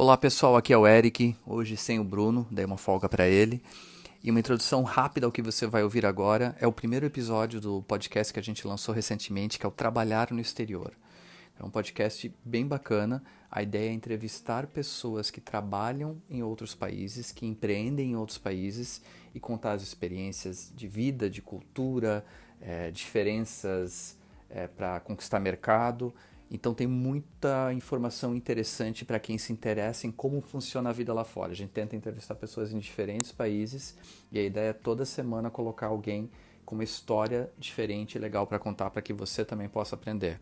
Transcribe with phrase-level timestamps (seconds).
[0.00, 3.60] Olá pessoal, aqui é o Eric, hoje sem o Bruno, dei uma folga para ele.
[4.22, 7.82] E uma introdução rápida ao que você vai ouvir agora é o primeiro episódio do
[7.82, 10.92] podcast que a gente lançou recentemente, que é o Trabalhar no Exterior.
[11.58, 13.24] É um podcast bem bacana.
[13.50, 19.02] A ideia é entrevistar pessoas que trabalham em outros países, que empreendem em outros países
[19.34, 22.24] e contar as experiências de vida, de cultura,
[22.60, 24.16] é, diferenças
[24.48, 26.14] é, para conquistar mercado
[26.50, 31.24] então tem muita informação interessante para quem se interessa em como funciona a vida lá
[31.24, 31.52] fora.
[31.52, 33.96] A gente tenta entrevistar pessoas em diferentes países
[34.32, 36.30] e a ideia é toda semana colocar alguém
[36.64, 40.40] com uma história diferente e legal para contar para que você também possa aprender.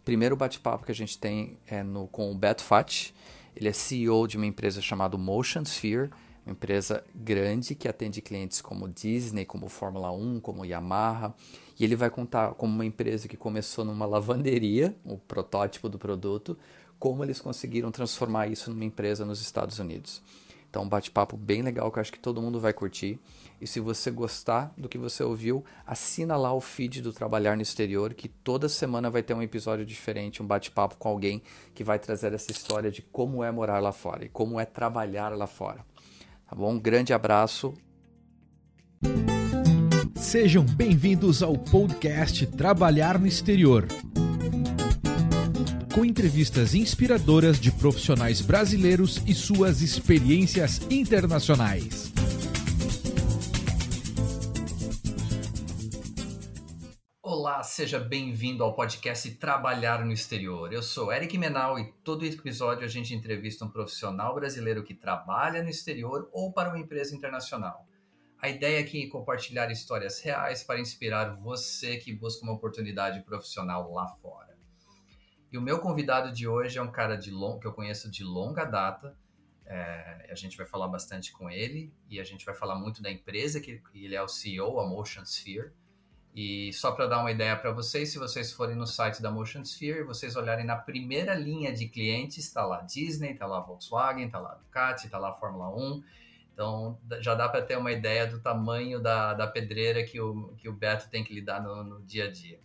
[0.00, 3.14] O primeiro bate-papo que a gente tem é no, com o Beto Fati.
[3.56, 6.10] Ele é CEO de uma empresa chamada Motion Sphere,
[6.44, 11.34] uma empresa grande que atende clientes como Disney, como Fórmula 1, como Yamaha.
[11.78, 16.56] E ele vai contar como uma empresa que começou numa lavanderia, o protótipo do produto,
[16.98, 20.22] como eles conseguiram transformar isso numa empresa nos Estados Unidos.
[20.74, 23.20] Então, um bate-papo bem legal que eu acho que todo mundo vai curtir.
[23.60, 27.62] E se você gostar do que você ouviu, assina lá o feed do Trabalhar no
[27.62, 31.42] Exterior, que toda semana vai ter um episódio diferente, um bate-papo com alguém
[31.74, 35.36] que vai trazer essa história de como é morar lá fora e como é trabalhar
[35.36, 35.86] lá fora.
[36.44, 36.72] Tá bom?
[36.72, 37.72] Um grande abraço.
[40.24, 43.86] Sejam bem-vindos ao podcast Trabalhar no Exterior.
[45.94, 52.10] Com entrevistas inspiradoras de profissionais brasileiros e suas experiências internacionais.
[57.22, 60.72] Olá, seja bem-vindo ao podcast Trabalhar no Exterior.
[60.72, 65.62] Eu sou Eric Menal e todo episódio a gente entrevista um profissional brasileiro que trabalha
[65.62, 67.86] no exterior ou para uma empresa internacional.
[68.44, 73.90] A ideia aqui é compartilhar histórias reais para inspirar você que busca uma oportunidade profissional
[73.90, 74.54] lá fora.
[75.50, 78.22] E o meu convidado de hoje é um cara de long, que eu conheço de
[78.22, 79.16] longa data.
[79.64, 83.10] É, a gente vai falar bastante com ele e a gente vai falar muito da
[83.10, 85.72] empresa que ele é o CEO, a Motion Sphere.
[86.34, 89.62] E só para dar uma ideia para vocês, se vocês forem no site da Motion
[89.62, 94.26] Sphere e vocês olharem na primeira linha de clientes, está lá Disney, está lá Volkswagen,
[94.26, 96.04] está lá Ducati, está lá Fórmula 1
[96.54, 100.68] então já dá para ter uma ideia do tamanho da, da pedreira que o, que
[100.68, 102.60] o Beto tem que lidar no, no dia a dia.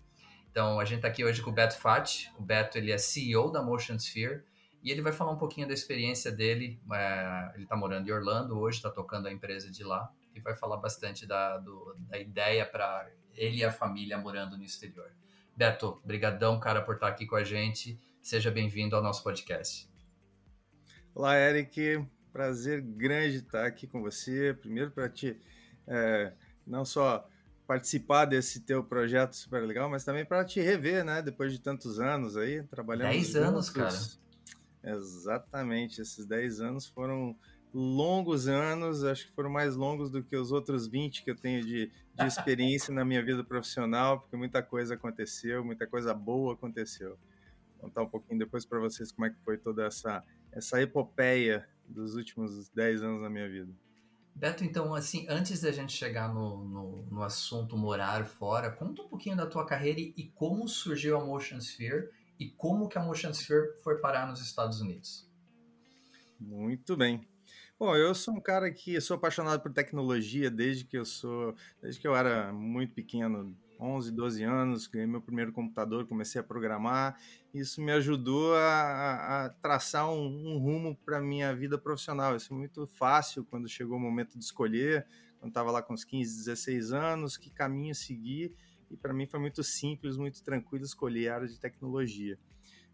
[0.52, 2.32] Então a gente está aqui hoje com o Beto Fati.
[2.38, 4.44] O Beto ele é CEO da Motion Sphere
[4.84, 6.80] e ele vai falar um pouquinho da experiência dele.
[6.94, 10.56] É, ele está morando em Orlando hoje, está tocando a empresa de lá e vai
[10.56, 15.12] falar bastante da, do, da ideia para ele e a família morando no exterior.
[15.56, 18.00] Beto, brigadão, cara, por estar aqui com a gente.
[18.22, 19.90] Seja bem-vindo ao nosso podcast.
[21.16, 22.08] Olá, Eric
[22.40, 24.54] prazer grande estar aqui com você.
[24.54, 25.36] Primeiro para te
[25.86, 26.32] é,
[26.66, 27.28] não só
[27.68, 31.22] participar desse teu projeto super legal, mas também para te rever, né?
[31.22, 33.12] Depois de tantos anos aí trabalhando.
[33.12, 33.94] 10 anos, cara.
[34.82, 37.36] Exatamente, esses 10 anos foram
[37.74, 41.62] longos anos, acho que foram mais longos do que os outros 20 que eu tenho
[41.62, 47.18] de, de experiência na minha vida profissional, porque muita coisa aconteceu, muita coisa boa aconteceu.
[47.74, 50.24] Vou contar um pouquinho depois para vocês como é que foi toda essa,
[50.54, 53.74] essa epopeia dos últimos 10 anos da minha vida.
[54.36, 59.10] Beto, então, assim, antes da gente chegar no, no, no, assunto morar fora, conta um
[59.10, 63.32] pouquinho da tua carreira e como surgiu a Motion Sphere e como que a Motion
[63.34, 65.30] Sphere foi parar nos Estados Unidos.
[66.40, 67.28] Muito bem.
[67.78, 72.00] Bom, eu sou um cara que sou apaixonado por tecnologia desde que eu sou, desde
[72.00, 77.18] que eu era muito pequeno, 11, 12 anos, ganhei meu primeiro computador, comecei a programar.
[77.54, 82.36] Isso me ajudou a, a traçar um, um rumo para minha vida profissional.
[82.36, 85.08] Isso é muito fácil quando chegou o momento de escolher,
[85.40, 88.54] quando estava lá com uns 15, 16 anos, que caminho seguir.
[88.92, 92.38] E para mim foi muito simples, muito tranquilo escolher a área de tecnologia.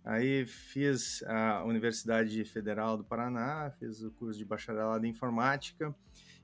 [0.03, 5.95] Aí fiz a Universidade Federal do Paraná, fiz o curso de bacharelado em informática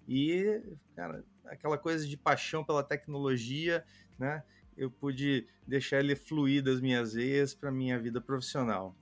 [0.08, 0.63] e,
[0.96, 3.84] cara, aquela coisa de paixão pela tecnologia
[4.22, 4.44] né?
[4.78, 8.96] Eu pude deixar ele fluir das minhas veias para minha vida profissional.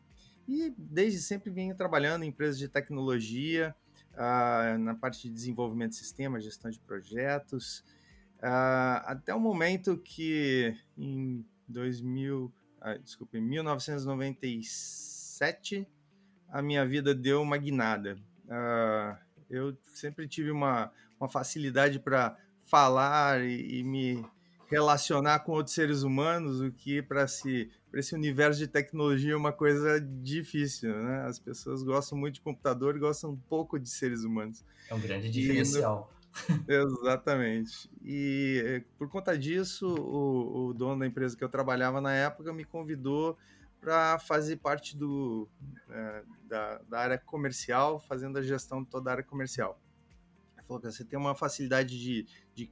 [0.48, 3.76] E desde sempre venho trabalhando em empresas de tecnologia,
[4.16, 7.86] ah, na parte de desenvolvimento de sistemas, gestão de projetos,
[8.42, 12.52] ah, até o momento que em 2000,
[12.82, 15.88] ah, desculpa, em 1997
[16.48, 18.18] a minha vida deu uma guinada.
[18.50, 19.20] Ah,
[19.50, 24.26] eu sempre tive uma, uma facilidade para falar e, e me
[24.70, 29.52] relacionar com outros seres humanos, o que para si, esse universo de tecnologia é uma
[29.52, 31.24] coisa difícil, né?
[31.26, 34.64] As pessoas gostam muito de computador e gostam um pouco de seres humanos.
[34.90, 36.14] É um grande diferencial.
[36.68, 37.90] E, exatamente.
[38.04, 42.64] E por conta disso, o, o, dono da empresa que eu trabalhava na época me
[42.64, 43.36] convidou
[43.82, 45.50] para fazer parte do,
[45.90, 49.82] é, da, da, área comercial, fazendo a gestão de toda a área comercial.
[50.56, 52.72] Ele falou que você tem uma facilidade de, de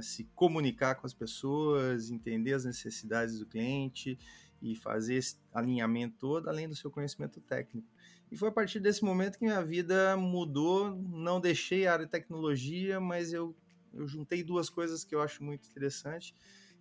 [0.00, 4.18] se comunicar com as pessoas, entender as necessidades do cliente
[4.60, 7.86] e fazer esse alinhamento todo, além do seu conhecimento técnico.
[8.30, 10.94] E foi a partir desse momento que minha vida mudou.
[10.94, 13.56] Não deixei a área de tecnologia, mas eu,
[13.92, 16.34] eu juntei duas coisas que eu acho muito interessante,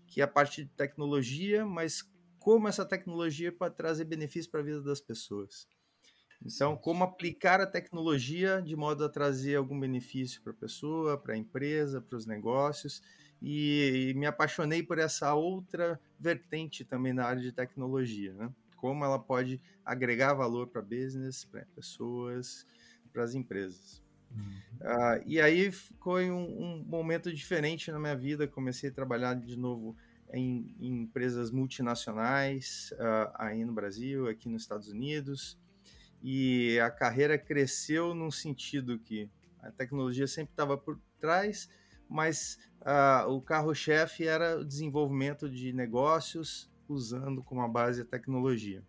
[0.06, 2.04] que é a parte de tecnologia, mas
[2.40, 5.68] como essa tecnologia pode trazer benefícios para a vida das pessoas.
[6.46, 11.34] Então, como aplicar a tecnologia de modo a trazer algum benefício para a pessoa, para
[11.34, 13.02] a empresa, para os negócios.
[13.42, 18.50] E, e, me apaixonei por essa outra vertente também na área de tecnologia, né?
[18.76, 22.66] Como ela pode agregar valor para business, para pessoas,
[23.14, 24.02] para as empresas.
[24.32, 24.42] Uhum.
[24.82, 28.48] Uh, e aí foi um, um, momento diferente na minha vida.
[28.48, 29.96] Comecei a trabalhar de novo
[30.34, 35.58] em, em empresas multinacionais, uh, aí no Brasil, aqui nos Estados Unidos
[36.22, 39.30] e a carreira cresceu num sentido que
[39.62, 41.70] a tecnologia sempre estava por trás,
[42.10, 48.84] mas uh, o carro-chefe era o desenvolvimento de negócios usando como base a tecnologia.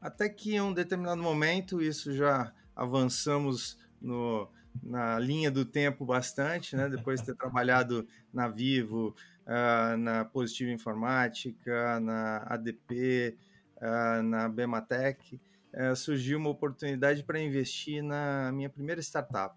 [0.00, 4.48] Até que em um determinado momento, isso já avançamos no,
[4.82, 6.88] na linha do tempo bastante, né?
[6.88, 9.14] depois de ter trabalhado na Vivo,
[9.46, 13.36] uh, na Positiva Informática, na ADP,
[13.76, 15.40] uh, ah, na Bematec,
[15.78, 19.54] é, surgiu uma oportunidade para investir na minha primeira startup.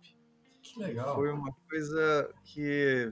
[0.61, 1.15] Que legal.
[1.15, 3.11] Foi uma coisa que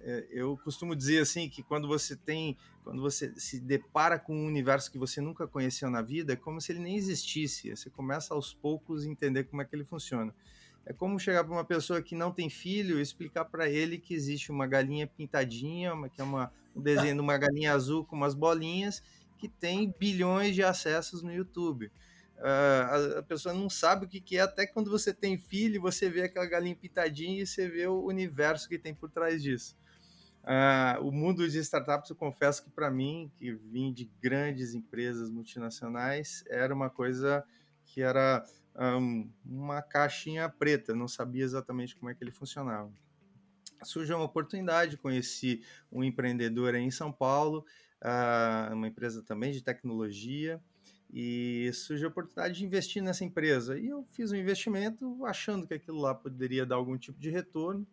[0.00, 4.46] é, eu costumo dizer assim que quando você tem, quando você se depara com um
[4.46, 7.70] universo que você nunca conheceu na vida, é como se ele nem existisse.
[7.70, 10.34] Você começa aos poucos a entender como é que ele funciona.
[10.84, 14.12] É como chegar para uma pessoa que não tem filho e explicar para ele que
[14.12, 18.34] existe uma galinha pintadinha, que é uma, um desenho de uma galinha azul com umas
[18.34, 19.02] bolinhas,
[19.38, 21.90] que tem bilhões de acessos no YouTube.
[22.40, 26.08] Uh, a, pessoa não sabe o que, que é, até quando você tem filho, você
[26.08, 29.76] vê aquela galinha pitadinha e você vê o universo que tem por trás disso.
[30.42, 35.30] Uh, o mundo de startups, eu confesso que para mim, que vim de grandes empresas
[35.30, 37.44] multinacionais, era uma coisa
[37.84, 38.42] que era
[38.74, 42.90] um, uma caixinha preta, não sabia exatamente como é que ele funcionava.
[43.82, 47.66] Surgiu uma oportunidade, conheci um empreendedor em São Paulo,
[48.02, 50.58] uh, uma empresa também de tecnologia,
[51.12, 53.78] e surgiu a oportunidade de investir nessa empresa.
[53.78, 57.86] E eu fiz um investimento achando que aquilo lá poderia dar algum tipo de retorno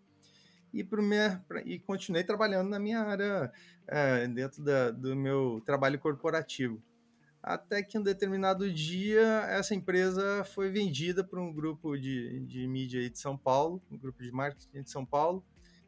[0.73, 3.51] e, minha, e continuei trabalhando na minha área,
[3.87, 6.81] é, dentro da, do meu trabalho corporativo.
[7.41, 13.09] Até que um determinado dia essa empresa foi vendida para um grupo de, de mídia
[13.09, 15.43] de São Paulo, um grupo de marketing de São Paulo.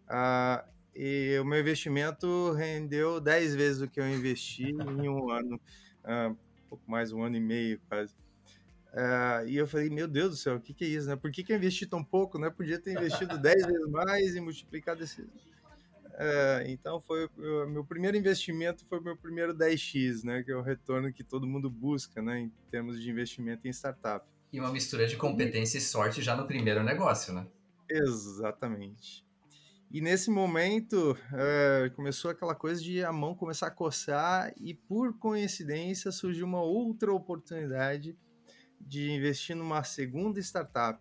[0.07, 0.63] Ah,
[0.95, 5.59] e o meu investimento rendeu 10 vezes o que eu investi em um ano.
[6.03, 6.33] Ah,
[6.69, 8.13] pouco mais, um ano e meio quase.
[8.93, 11.07] Uh, e eu falei, meu Deus do céu, o que, que é isso?
[11.07, 11.15] Né?
[11.15, 12.39] Por que, que eu investi tão pouco?
[12.39, 12.49] Né?
[12.49, 15.21] Podia ter investido 10 vezes mais e multiplicado esse.
[15.21, 17.29] Uh, então foi
[17.69, 20.43] meu primeiro investimento foi o meu primeiro 10x, né?
[20.43, 22.41] Que é o retorno que todo mundo busca, né?
[22.41, 24.25] Em termos de investimento em startup.
[24.51, 27.47] E uma mistura de competência e sorte já no primeiro negócio, né?
[27.89, 29.25] Exatamente.
[29.91, 35.17] E nesse momento é, começou aquela coisa de a mão começar a coçar e por
[35.17, 38.15] coincidência surgiu uma outra oportunidade
[38.79, 40.99] de investir numa segunda startup.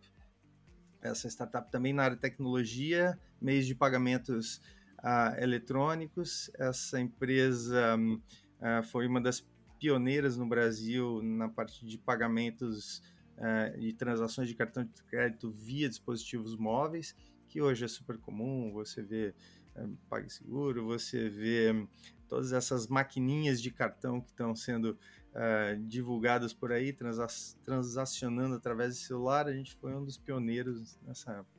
[1.03, 4.57] Essa startup também na área de tecnologia, meios de pagamentos
[5.01, 6.51] uh, eletrônicos.
[6.59, 9.47] Essa empresa uh, foi uma das
[9.79, 13.03] pioneiras no Brasil na parte de pagamentos
[13.37, 17.15] uh, e transações de cartão de crédito via dispositivos móveis
[17.49, 19.35] que hoje é super comum, você vê
[19.75, 21.87] é, PagSeguro, você vê
[22.29, 24.99] todas essas maquininhas de cartão que estão sendo
[25.35, 31.33] é, divulgadas por aí, transacionando através do celular, a gente foi um dos pioneiros nessa
[31.33, 31.59] época.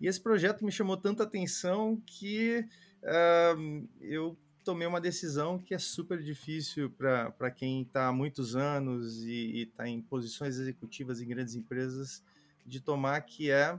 [0.00, 2.64] E esse projeto me chamou tanta atenção que
[3.02, 9.22] uh, eu tomei uma decisão que é super difícil para quem está há muitos anos
[9.24, 12.22] e está em posições executivas em grandes empresas
[12.64, 13.78] de tomar, que é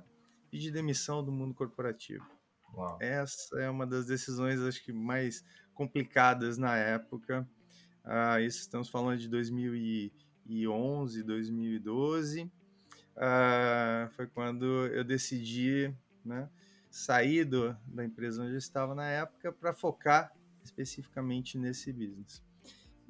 [0.51, 2.29] pedir demissão do mundo corporativo.
[2.75, 2.97] Uau.
[3.01, 5.43] Essa é uma das decisões, acho que, mais
[5.73, 7.47] complicadas na época.
[8.03, 12.43] Uh, isso estamos falando de 2011, 2012.
[12.43, 15.93] Uh, foi quando eu decidi
[16.23, 16.49] né,
[16.89, 22.43] sair do, da empresa onde eu estava na época para focar especificamente nesse business.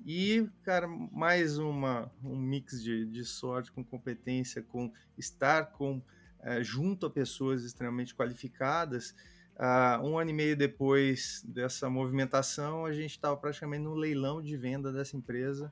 [0.05, 6.01] E, cara, mais uma, um mix de, de sorte com competência, com estar com
[6.43, 9.15] é, junto a pessoas extremamente qualificadas.
[9.55, 14.57] Uh, um ano e meio depois dessa movimentação, a gente estava praticamente no leilão de
[14.57, 15.71] venda dessa empresa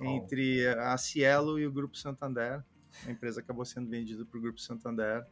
[0.00, 2.62] entre a Cielo e o Grupo Santander.
[3.06, 5.26] A empresa acabou sendo vendida para o Grupo Santander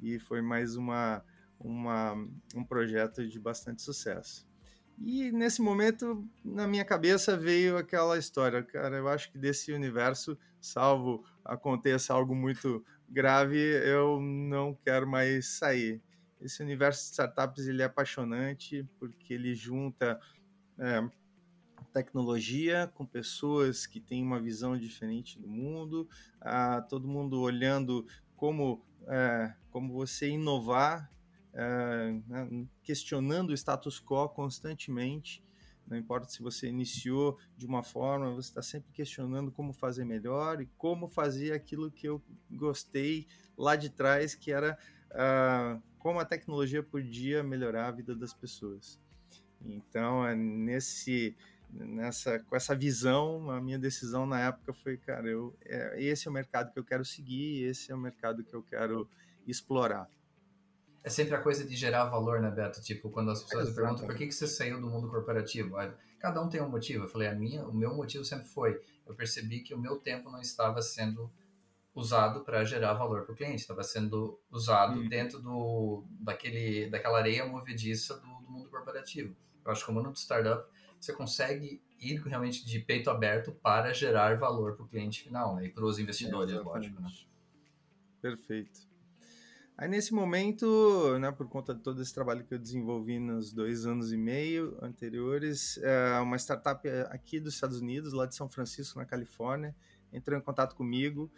[0.00, 1.24] e foi mais uma,
[1.58, 2.14] uma,
[2.54, 4.46] um projeto de bastante sucesso.
[5.00, 10.36] E nesse momento, na minha cabeça veio aquela história, cara, eu acho que desse universo,
[10.60, 16.02] salvo aconteça algo muito grave, eu não quero mais sair.
[16.40, 20.20] Esse universo de startups ele é apaixonante porque ele junta
[20.78, 21.08] é,
[21.92, 26.08] tecnologia com pessoas que têm uma visão diferente do mundo,
[26.40, 31.10] a, todo mundo olhando como, é, como você inovar
[31.54, 32.14] é,
[32.82, 35.42] questionando o status quo constantemente.
[35.88, 40.60] Não importa se você iniciou de uma forma, você está sempre questionando como fazer melhor
[40.60, 43.26] e como fazer aquilo que eu gostei
[43.56, 44.78] lá de trás, que era
[45.10, 49.00] uh, como a tecnologia podia melhorar a vida das pessoas.
[49.64, 51.34] Então, é nesse,
[51.70, 56.30] nessa, com essa visão, a minha decisão na época foi, cara, eu, é, esse é
[56.30, 59.08] o mercado que eu quero seguir, esse é o mercado que eu quero
[59.46, 60.08] explorar
[61.08, 62.82] é sempre a coisa de gerar valor, né, Beto?
[62.82, 65.74] Tipo, quando as pessoas me perguntam por que, que você saiu do mundo corporativo,
[66.18, 67.04] cada um tem um motivo.
[67.04, 70.30] Eu falei, a minha, o meu motivo sempre foi, eu percebi que o meu tempo
[70.30, 71.32] não estava sendo
[71.94, 75.08] usado para gerar valor para o cliente, estava sendo usado hum.
[75.08, 79.34] dentro do, daquele, daquela areia movediça do, do, mundo corporativo.
[79.64, 83.94] Eu acho que o mundo do startup você consegue ir realmente de peito aberto para
[83.94, 85.66] gerar valor para o cliente final né?
[85.66, 87.00] e para os investidores, é, lógico.
[87.00, 87.10] Né?
[88.20, 88.87] Perfeito.
[89.80, 93.86] Aí nesse momento, né, por conta de todo esse trabalho que eu desenvolvi nos dois
[93.86, 98.98] anos e meio anteriores, é, uma startup aqui dos Estados Unidos, lá de São Francisco,
[98.98, 99.72] na Califórnia,
[100.12, 101.30] entrou em contato comigo.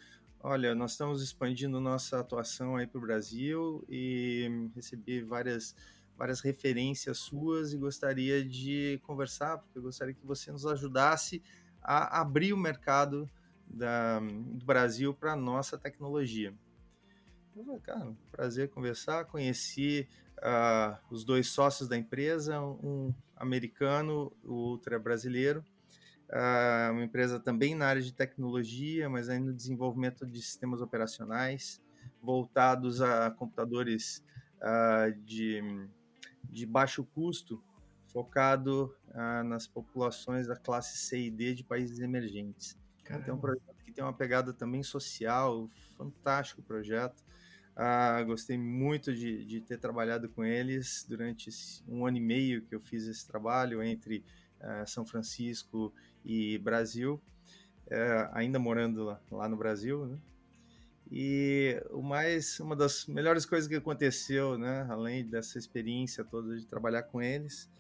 [0.43, 5.77] Olha, nós estamos expandindo nossa atuação aí para o Brasil e recebi várias
[6.17, 11.43] várias referências suas e gostaria de conversar, porque eu gostaria que você nos ajudasse
[11.83, 13.29] a abrir o mercado
[13.67, 16.55] da, do Brasil para nossa tecnologia.
[17.57, 19.25] Eu falei, cara, prazer conversar.
[19.25, 25.64] Conheci uh, os dois sócios da empresa, um americano, o outro é brasileiro.
[26.28, 31.83] Uh, uma empresa também na área de tecnologia, mas ainda no desenvolvimento de sistemas operacionais
[32.23, 34.25] voltados a computadores
[34.59, 35.61] uh, de,
[36.45, 37.62] de baixo custo,
[38.12, 38.95] focado
[39.45, 42.76] nas populações da classe C e D de países emergentes.
[43.04, 43.23] Caramba.
[43.23, 47.25] Então, é um projeto que tem uma pegada também social, fantástico projeto.
[47.83, 51.49] Ah, gostei muito de, de, ter trabalhado com eles durante
[51.89, 54.23] um ano e meio que eu fiz esse trabalho entre
[54.61, 55.91] ah, São Francisco
[56.23, 57.19] e Brasil,
[57.89, 60.19] eh, ainda morando lá, lá no Brasil, né?
[61.11, 66.67] E o mais, uma das melhores coisas que aconteceu, né, além dessa experiência toda de
[66.67, 67.71] trabalhar com eles,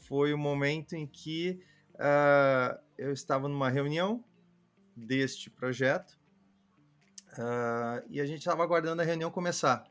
[0.00, 1.60] foi o momento em que
[1.94, 4.24] uh, eu estava numa reunião
[4.96, 6.18] deste projeto
[7.38, 9.84] Uh, e a gente estava aguardando a reunião começar.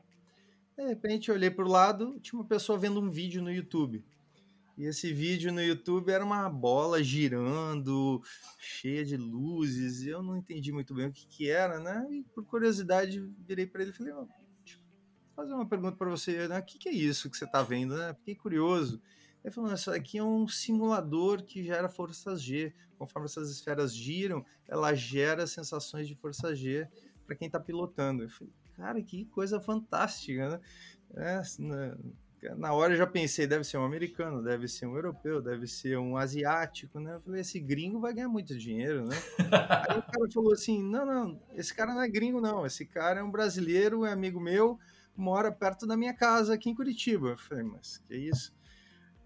[0.76, 4.04] De repente, eu olhei para o lado, tinha uma pessoa vendo um vídeo no YouTube.
[4.76, 8.20] E esse vídeo no YouTube era uma bola girando,
[8.58, 10.02] cheia de luzes.
[10.02, 12.06] E eu não entendi muito bem o que, que era, né?
[12.10, 14.26] E por curiosidade, virei para ele e falei: oh,
[14.64, 14.82] deixa eu
[15.36, 16.58] fazer uma pergunta para você, né?
[16.58, 18.14] O que, que é isso que você está vendo, né?
[18.14, 19.00] Fiquei curioso.
[19.44, 22.74] Ele falou: Isso aqui é um simulador que gera forças G.
[22.98, 26.88] Conforme essas esferas giram, ela gera sensações de força G
[27.26, 28.22] para quem está pilotando.
[28.22, 30.60] Eu falei, cara, que coisa fantástica, né?
[31.16, 31.96] É, na,
[32.56, 35.98] na hora eu já pensei, deve ser um americano, deve ser um europeu, deve ser
[35.98, 37.14] um asiático, né?
[37.14, 39.16] Eu falei, esse gringo vai ganhar muito dinheiro, né?
[39.88, 43.20] Aí o cara falou assim, não, não, esse cara não é gringo não, esse cara
[43.20, 44.78] é um brasileiro, é amigo meu,
[45.16, 47.28] mora perto da minha casa aqui em Curitiba.
[47.28, 48.52] Eu falei, mas que isso?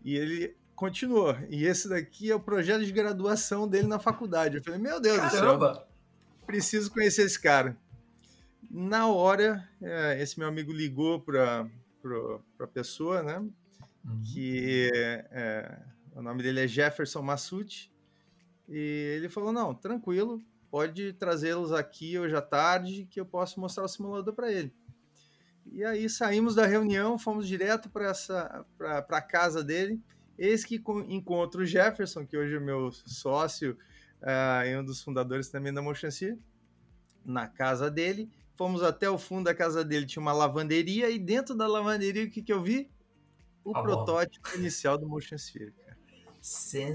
[0.04, 4.58] E ele continuou, e esse daqui é o projeto de graduação dele na faculdade.
[4.58, 5.68] Eu falei, meu Deus Caramba.
[5.70, 5.88] do céu,
[6.46, 7.76] preciso conhecer esse cara.
[8.70, 11.66] Na hora, é, esse meu amigo ligou para
[12.60, 13.38] a pessoa, né?
[13.38, 14.22] Uhum.
[14.32, 14.90] Que
[15.30, 15.82] é,
[16.14, 17.90] o nome dele é Jefferson Massucci.
[18.68, 23.84] E ele falou: Não, tranquilo, pode trazê-los aqui hoje à tarde, que eu posso mostrar
[23.84, 24.74] o simulador para ele.
[25.64, 28.12] E aí saímos da reunião, fomos direto para
[29.08, 30.00] a casa dele.
[30.38, 33.76] Eis que encontro o Jefferson, que hoje é meu sócio
[34.22, 36.08] uh, e um dos fundadores também da Motion
[37.24, 41.54] na casa dele fomos até o fundo da casa dele, tinha uma lavanderia, e dentro
[41.54, 42.90] da lavanderia, o que, que eu vi?
[43.64, 44.58] O ah, protótipo bom.
[44.58, 45.96] inicial do Motion Sphere, cara.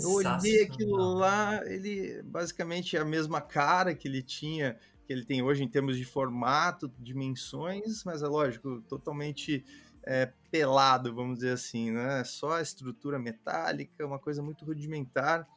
[0.04, 5.24] Eu olhei aquilo lá, ele basicamente é a mesma cara que ele tinha, que ele
[5.24, 9.64] tem hoje em termos de formato, dimensões, mas é lógico, totalmente
[10.04, 12.24] é, pelado, vamos dizer assim, né?
[12.26, 15.48] Só a estrutura metálica, uma coisa muito rudimentar.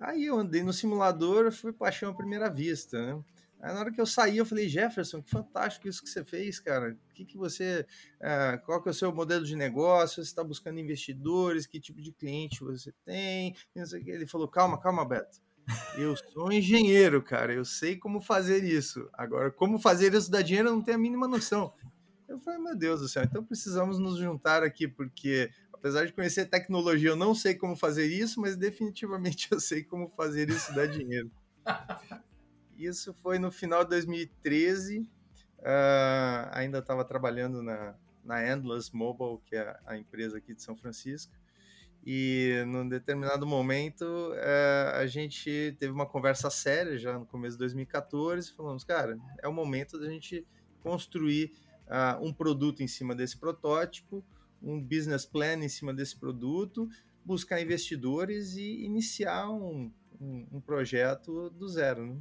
[0.00, 3.22] Aí eu andei no simulador, fui paixão à primeira vista, né?
[3.66, 6.60] Aí na hora que eu saí, eu falei, Jefferson, que fantástico isso que você fez,
[6.60, 6.96] cara.
[7.10, 7.84] O que, que você.
[8.20, 10.22] É, qual que é o seu modelo de negócio?
[10.22, 11.66] Você está buscando investidores?
[11.66, 13.56] Que tipo de cliente você tem?
[13.74, 15.40] Ele falou, calma, calma, Beto.
[15.98, 17.52] Eu sou engenheiro, cara.
[17.52, 19.10] Eu sei como fazer isso.
[19.12, 21.74] Agora, como fazer isso dar dinheiro, eu não tenho a mínima noção.
[22.28, 26.46] Eu falei, meu Deus do céu, então precisamos nos juntar aqui, porque apesar de conhecer
[26.46, 30.86] tecnologia, eu não sei como fazer isso, mas definitivamente eu sei como fazer isso dar
[30.86, 31.28] dinheiro.
[32.78, 35.00] Isso foi no final de 2013.
[35.00, 40.62] Uh, ah, ainda estava trabalhando na, na Endless Mobile, que é a empresa aqui de
[40.62, 41.32] São Francisco.
[42.04, 47.60] E num determinado momento uh, a gente teve uma conversa séria já no começo de
[47.60, 48.52] 2014.
[48.52, 50.46] Falamos, cara, é o momento da gente
[50.80, 51.52] construir
[51.88, 54.24] uh, um produto em cima desse protótipo,
[54.62, 56.88] um business plan em cima desse produto,
[57.24, 62.06] buscar investidores e iniciar um, um, um projeto do zero.
[62.06, 62.20] Né?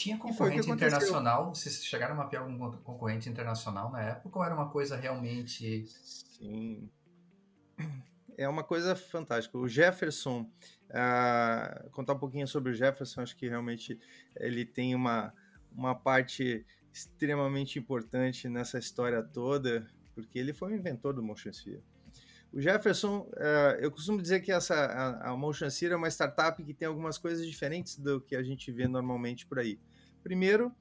[0.00, 1.54] Tinha concorrente internacional?
[1.54, 5.84] Vocês chegaram a mapear algum concorrente internacional na época ou era uma coisa realmente.
[5.86, 6.88] Sim.
[8.38, 9.58] É uma coisa fantástica.
[9.58, 10.50] O Jefferson,
[10.88, 14.00] uh, contar um pouquinho sobre o Jefferson, acho que realmente
[14.36, 15.34] ele tem uma,
[15.70, 21.84] uma parte extremamente importante nessa história toda, porque ele foi o inventor do Motion Sphere.
[22.50, 26.64] O Jefferson, uh, eu costumo dizer que essa, a, a Motion Sphere é uma startup
[26.64, 29.78] que tem algumas coisas diferentes do que a gente vê normalmente por aí.
[30.22, 30.74] Primeiro,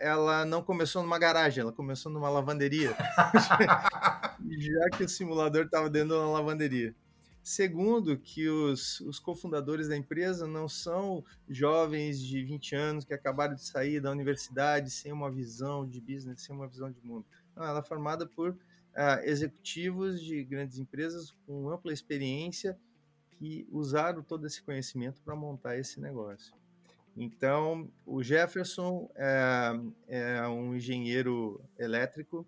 [0.00, 2.96] ela não começou numa garagem, ela começou numa lavanderia,
[4.58, 6.94] já que o simulador estava dentro de uma lavanderia.
[7.42, 13.54] Segundo, que os, os cofundadores da empresa não são jovens de 20 anos que acabaram
[13.54, 17.24] de sair da universidade sem uma visão de business, sem uma visão de mundo.
[17.54, 18.56] Não, ela é formada por
[19.24, 22.78] executivos de grandes empresas com ampla experiência
[23.30, 26.54] que usaram todo esse conhecimento para montar esse negócio.
[27.16, 29.72] Então, o Jefferson é,
[30.06, 32.46] é um engenheiro elétrico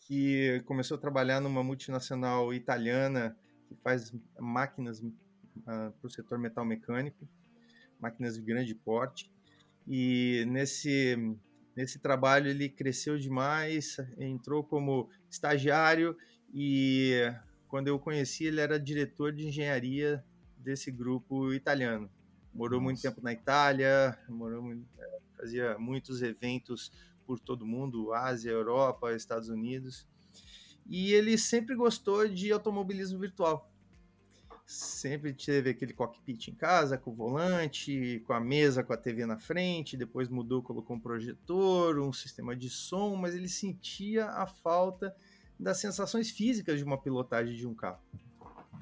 [0.00, 3.34] que começou a trabalhar numa multinacional italiana
[3.66, 5.12] que faz máquinas uh,
[5.64, 7.26] para o setor metal mecânico,
[7.98, 9.32] máquinas de grande porte.
[9.88, 11.16] E nesse,
[11.74, 16.14] nesse trabalho ele cresceu demais, entrou como estagiário
[16.52, 17.32] e
[17.68, 20.22] quando eu o conheci ele era diretor de engenharia
[20.58, 22.10] desse grupo italiano.
[22.54, 22.84] Morou Nossa.
[22.84, 26.92] muito tempo na Itália, morou, é, fazia muitos eventos
[27.26, 30.06] por todo o mundo, Ásia, Europa, Estados Unidos
[30.86, 33.70] e ele sempre gostou de automobilismo virtual.
[34.66, 39.26] Sempre teve aquele cockpit em casa, com o volante, com a mesa, com a TV
[39.26, 44.46] na frente, depois mudou, colocou um projetor, um sistema de som, mas ele sentia a
[44.46, 45.14] falta
[45.58, 48.00] das sensações físicas de uma pilotagem de um carro.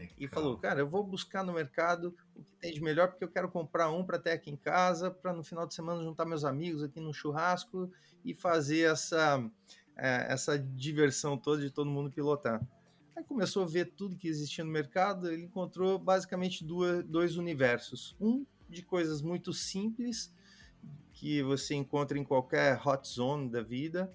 [0.03, 0.17] Legal.
[0.19, 3.29] E falou, cara, eu vou buscar no mercado o que tem de melhor, porque eu
[3.29, 6.45] quero comprar um para ter aqui em casa, para no final de semana juntar meus
[6.45, 7.91] amigos aqui no churrasco
[8.25, 9.43] e fazer essa
[9.97, 12.61] é, essa diversão toda de todo mundo pilotar.
[13.17, 18.17] Aí começou a ver tudo que existia no mercado, ele encontrou basicamente duas, dois universos.
[18.21, 20.33] Um de coisas muito simples,
[21.13, 24.11] que você encontra em qualquer hot zone da vida.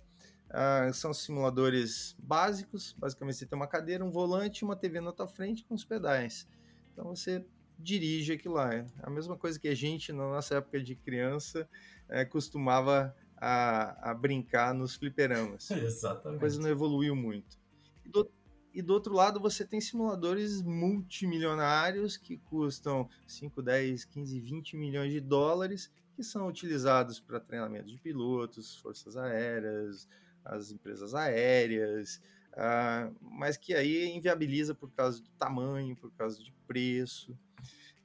[0.50, 5.28] Uh, são simuladores básicos, basicamente você tem uma cadeira, um volante, uma TV na tua
[5.28, 6.48] frente com os pedais.
[6.94, 7.46] Então você
[7.78, 8.74] dirige aquilo lá.
[8.74, 11.70] É a mesma coisa que a gente, na nossa época de criança,
[12.08, 15.70] é, costumava a, a brincar nos fliperamas.
[15.72, 16.38] Exatamente.
[16.38, 17.58] A coisa não evoluiu muito.
[18.06, 18.32] E do,
[18.74, 25.12] e do outro lado, você tem simuladores multimilionários que custam 5, 10, 15, 20 milhões
[25.12, 30.08] de dólares, que são utilizados para treinamento de pilotos, forças aéreas,
[30.48, 32.22] as empresas aéreas,
[32.54, 37.32] uh, mas que aí inviabiliza por causa do tamanho, por causa de preço.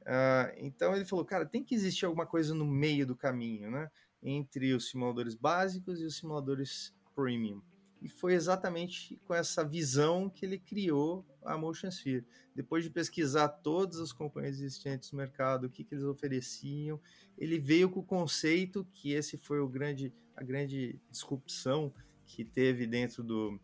[0.02, 3.90] Uh, então ele falou, cara, tem que existir alguma coisa no meio do caminho, né?
[4.22, 7.60] entre os simuladores básicos e os simuladores premium.
[8.00, 12.26] E foi exatamente com essa visão que ele criou a Motion Sphere.
[12.54, 17.00] Depois de pesquisar todos os componentes existentes no mercado, o que, que eles ofereciam,
[17.38, 21.92] ele veio com o conceito que esse foi o grande, a grande disrupção
[22.34, 23.60] que teve dentro do,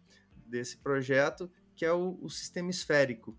[0.46, 3.37] desse projeto, que é o, o sistema esférico.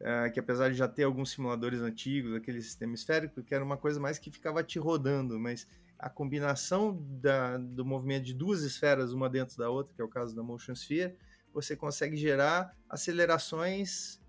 [0.00, 3.76] Uh, que apesar de já ter alguns simuladores antigos, aquele sistema esférico, que era uma
[3.76, 5.66] coisa mais que ficava te rodando, mas
[5.98, 10.08] a combinação da, do movimento de duas esferas, uma dentro da outra, que é o
[10.08, 11.16] caso da Motion Sphere,
[11.52, 14.20] você consegue gerar acelerações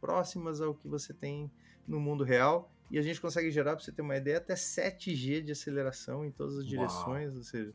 [0.00, 1.50] próximas ao que você tem
[1.86, 2.72] no mundo real.
[2.90, 6.30] E a gente consegue gerar, para você ter uma ideia, até 7G de aceleração em
[6.30, 7.28] todas as direções.
[7.28, 7.38] Uau.
[7.38, 7.74] Ou seja,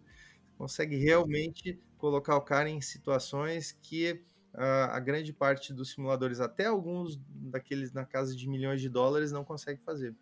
[0.58, 6.66] consegue realmente colocar o cara em situações que uh, a grande parte dos simuladores, até
[6.66, 10.16] alguns daqueles na casa de milhões de dólares, não consegue fazer.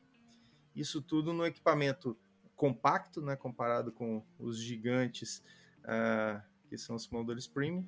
[0.75, 2.17] Isso tudo no equipamento
[2.55, 5.41] compacto, né, comparado com os gigantes
[5.83, 7.87] uh, que são os simuladores premium.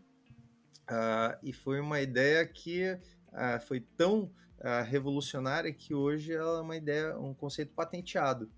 [0.89, 2.97] Uh, e foi uma ideia que
[3.67, 4.31] foi tão
[4.87, 8.49] revolucionária que hoje ela é uma ideia, um conceito patenteado,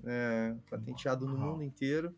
[0.00, 2.14] né, patenteado no mundo inteiro.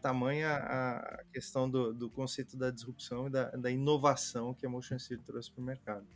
[0.00, 4.98] Tamanha a questão do, do, conceito da disrupção e da, da inovação que a Motion
[4.98, 6.06] City trouxe para o mercado.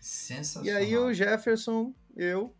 [0.00, 0.66] Sensacional.
[0.66, 2.54] E aí o Jefferson, eu,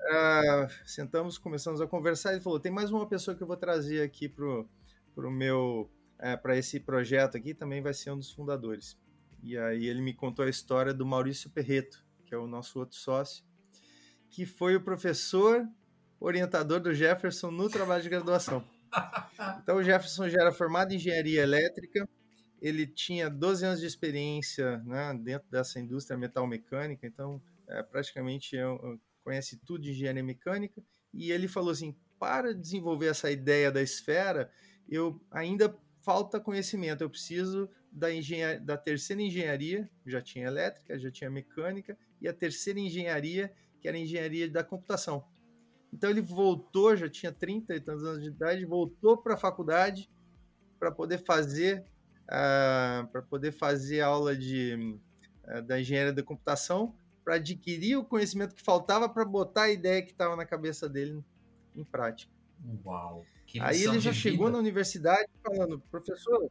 [0.00, 2.32] Uh, sentamos, começamos a conversar.
[2.32, 4.68] Ele falou: tem mais uma pessoa que eu vou trazer aqui pro,
[5.14, 7.52] pro meu é, para esse projeto aqui.
[7.52, 8.96] Também vai ser um dos fundadores.
[9.42, 12.96] E aí ele me contou a história do Maurício Perreto, que é o nosso outro
[12.96, 13.44] sócio,
[14.30, 15.66] que foi o professor
[16.20, 18.64] orientador do Jefferson no trabalho de graduação.
[19.62, 22.08] Então o Jefferson já era formado em engenharia elétrica.
[22.60, 28.56] Ele tinha 12 anos de experiência né, dentro dessa indústria metal mecânica, então é, praticamente
[28.56, 28.64] é
[29.22, 34.50] conhece tudo de engenharia mecânica, e ele falou assim: para desenvolver essa ideia da esfera,
[34.88, 41.10] eu ainda falta conhecimento, eu preciso da, engenharia, da terceira engenharia, já tinha elétrica, já
[41.10, 45.24] tinha mecânica, e a terceira engenharia, que era a engenharia da computação.
[45.92, 50.10] Então ele voltou, já tinha 30 e tantos anos de idade, voltou para a faculdade
[50.78, 51.84] para poder fazer
[52.28, 54.98] uh, para poder fazer aula de,
[55.44, 60.02] uh, da engenharia da computação para adquirir o conhecimento que faltava para botar a ideia
[60.02, 61.22] que estava na cabeça dele
[61.74, 62.32] em prática.
[62.84, 63.24] Uau!
[63.60, 64.52] Aí ele já chegou vida.
[64.52, 66.50] na universidade falando, professor,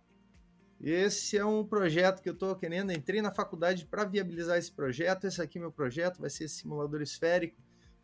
[0.82, 2.92] esse é um projeto que eu estou querendo.
[2.92, 5.26] Entrei na faculdade para viabilizar esse projeto.
[5.26, 7.58] Esse aqui é meu projeto, vai ser esse simulador esférico.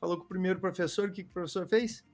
[0.04, 1.08] Falou com o primeiro professor.
[1.08, 2.06] O que, que o professor fez?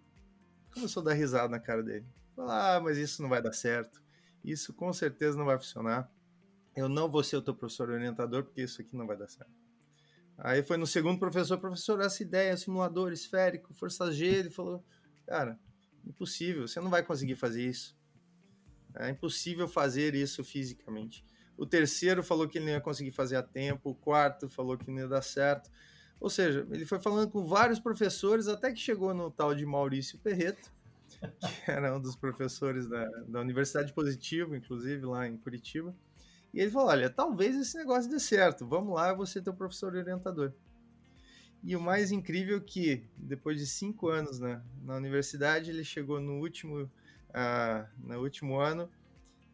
[0.72, 2.06] Começou a dar risada na cara dele.
[2.36, 4.00] Falou, ah, mas isso não vai dar certo.
[4.46, 6.08] Isso com certeza não vai funcionar.
[6.76, 9.52] Eu não vou ser o teu professor orientador porque isso aqui não vai dar certo.
[10.38, 14.86] Aí foi no segundo professor, professor, essa ideia, simulador esférico, força G, ele falou,
[15.26, 15.60] cara,
[16.06, 17.98] impossível, você não vai conseguir fazer isso.
[18.98, 21.26] É impossível fazer isso fisicamente.
[21.58, 24.92] O terceiro falou que ele não ia conseguir fazer a tempo, o quarto falou que
[24.92, 25.72] não ia dar certo.
[26.20, 30.20] Ou seja, ele foi falando com vários professores até que chegou no tal de Maurício
[30.20, 30.72] Perreto,
[31.08, 31.20] que
[31.72, 35.96] era um dos professores da, da Universidade Positivo, inclusive lá em Curitiba.
[36.54, 40.54] E ele falou: olha, talvez esse negócio dê certo, vamos lá, você teu professor orientador.
[41.64, 46.20] E o mais incrível é que, depois de cinco anos né, na universidade, ele chegou
[46.22, 48.90] no último, uh, no último ano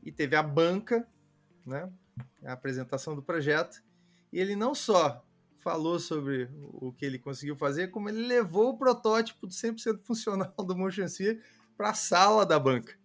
[0.03, 1.07] e teve a banca,
[1.65, 1.91] né,
[2.43, 3.83] a apresentação do projeto,
[4.31, 5.25] e ele não só
[5.65, 10.53] falou sobre o que ele conseguiu fazer, como ele levou o protótipo do 100% funcional
[10.55, 11.41] do Sphere
[11.75, 12.97] para a sala da banca.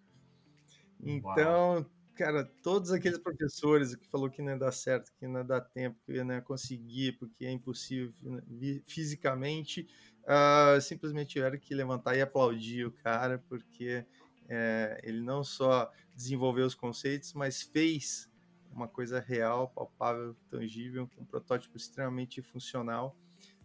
[1.02, 1.86] Então, Uau
[2.20, 5.62] cara, todos aqueles professores que falou que não ia dar certo, que não ia dar
[5.62, 8.42] tempo, que não ia conseguir, porque é impossível né,
[8.86, 9.88] fisicamente,
[10.24, 14.04] uh, simplesmente tiveram que levantar e aplaudir o cara, porque
[14.50, 18.29] é, ele não só desenvolveu os conceitos, mas fez
[18.72, 23.16] uma coisa real, palpável, tangível, um protótipo extremamente funcional,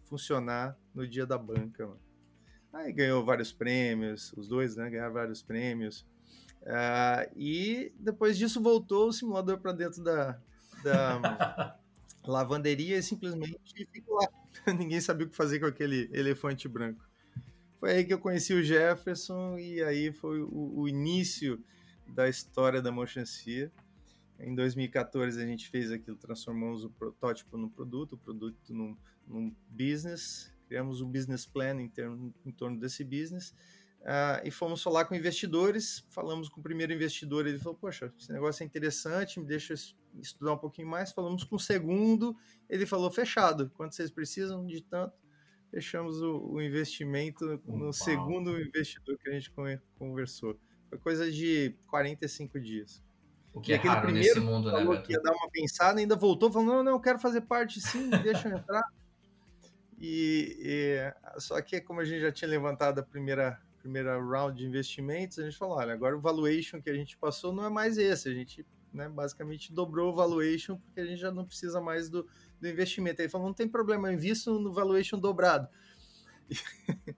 [0.04, 1.86] funcionar no dia da banca.
[1.86, 2.00] Mano.
[2.72, 6.06] Aí ganhou vários prêmios, os dois, né, ganharam vários prêmios.
[6.62, 10.38] Uh, e depois disso voltou o simulador para dentro da,
[10.82, 11.78] da
[12.26, 14.28] lavanderia e simplesmente ficou lá.
[14.78, 17.04] Ninguém sabia o que fazer com aquele elefante branco.
[17.78, 21.62] Foi aí que eu conheci o Jefferson e aí foi o, o início
[22.06, 23.70] da história da Motion Sphere.
[24.38, 28.96] Em 2014 a gente fez aquilo, transformamos o protótipo num produto, o produto num,
[29.26, 33.54] num business, criamos um business plan em, termo, em torno desse business
[34.06, 38.32] Uh, e fomos falar com investidores, falamos com o primeiro investidor, ele falou, poxa, esse
[38.32, 39.74] negócio é interessante, me deixa
[40.14, 41.10] estudar um pouquinho mais.
[41.10, 42.36] Falamos com o segundo,
[42.70, 45.12] ele falou, fechado, quanto vocês precisam de tanto?
[45.72, 47.92] Fechamos o, o investimento no Uau.
[47.92, 49.52] segundo investidor que a gente
[49.98, 50.56] conversou.
[50.88, 53.02] Foi coisa de 45 dias.
[53.56, 55.48] O que é aquele raro primeiro nesse mundo, né, falou né, que ia dar uma
[55.50, 58.84] pensada, ainda voltou, falou, não, não, eu quero fazer parte sim, deixa eu entrar.
[59.98, 64.66] E, e, só que como a gente já tinha levantado a primeira primeira round de
[64.66, 67.96] investimentos, a gente falou, olha, agora o valuation que a gente passou não é mais
[67.96, 72.10] esse, a gente né, basicamente dobrou o valuation porque a gente já não precisa mais
[72.10, 72.28] do,
[72.60, 73.22] do investimento.
[73.22, 75.66] Aí falou, não tem problema, eu invisto no valuation dobrado.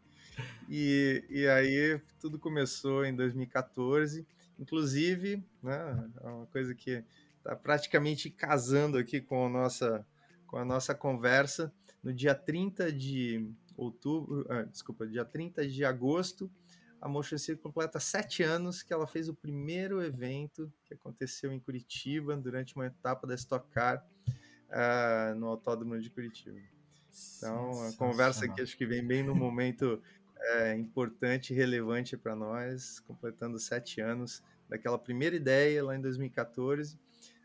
[0.70, 4.24] e, e aí tudo começou em 2014,
[4.58, 7.04] inclusive, né, é uma coisa que
[7.36, 10.06] está praticamente casando aqui com a nossa,
[10.46, 16.50] com a nossa conversa, no dia 30 de outubro, ah, desculpa, dia 30 de agosto,
[17.00, 21.60] a Motion City completa sete anos que ela fez o primeiro evento que aconteceu em
[21.60, 24.04] Curitiba durante uma etapa da Stock Car.
[24.68, 26.58] uh, no Autódromo de Curitiba.
[27.36, 30.00] Então, a conversa aqui acho que vem bem no momento
[30.40, 36.98] é, importante e relevante para nós, completando sete anos daquela primeira ideia lá em 2014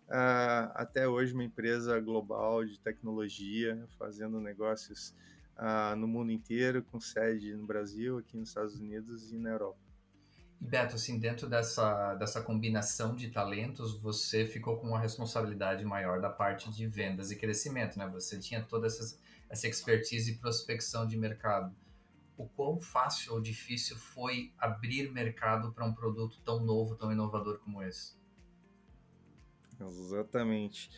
[0.08, 5.14] uh, até hoje uma empresa global de tecnologia, fazendo negócios
[5.58, 9.78] uh, no mundo inteiro, com sede no Brasil, aqui nos Estados Unidos e na Europa.
[10.60, 16.30] Beto, assim, dentro dessa, dessa combinação de talentos, você ficou com uma responsabilidade maior da
[16.30, 18.08] parte de vendas e crescimento, né?
[18.08, 19.18] Você tinha toda essa,
[19.50, 21.76] essa expertise e prospecção de mercado.
[22.38, 27.60] O quão fácil ou difícil foi abrir mercado para um produto tão novo, tão inovador
[27.60, 28.16] como esse?
[29.80, 30.90] Exatamente.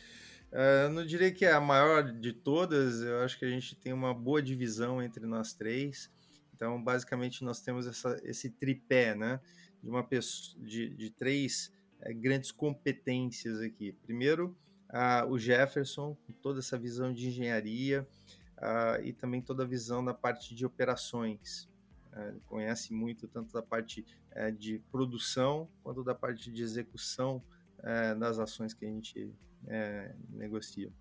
[0.50, 3.92] Uh, não diria que é a maior de todas, eu acho que a gente tem
[3.92, 6.10] uma boa divisão entre nós três.
[6.54, 9.40] Então, basicamente, nós temos essa, esse tripé, né?
[9.82, 11.70] De, uma pessoa, de, de três
[12.00, 13.92] é, grandes competências aqui.
[13.92, 14.56] Primeiro,
[15.28, 18.06] o Jefferson, com toda essa visão de engenharia
[18.58, 21.68] uh, e também toda a visão da parte de operações.
[22.12, 24.04] Uh, conhece muito tanto da parte
[24.58, 27.42] de produção quanto da parte de execução
[28.18, 29.32] das ações que a gente
[30.28, 30.92] negocia.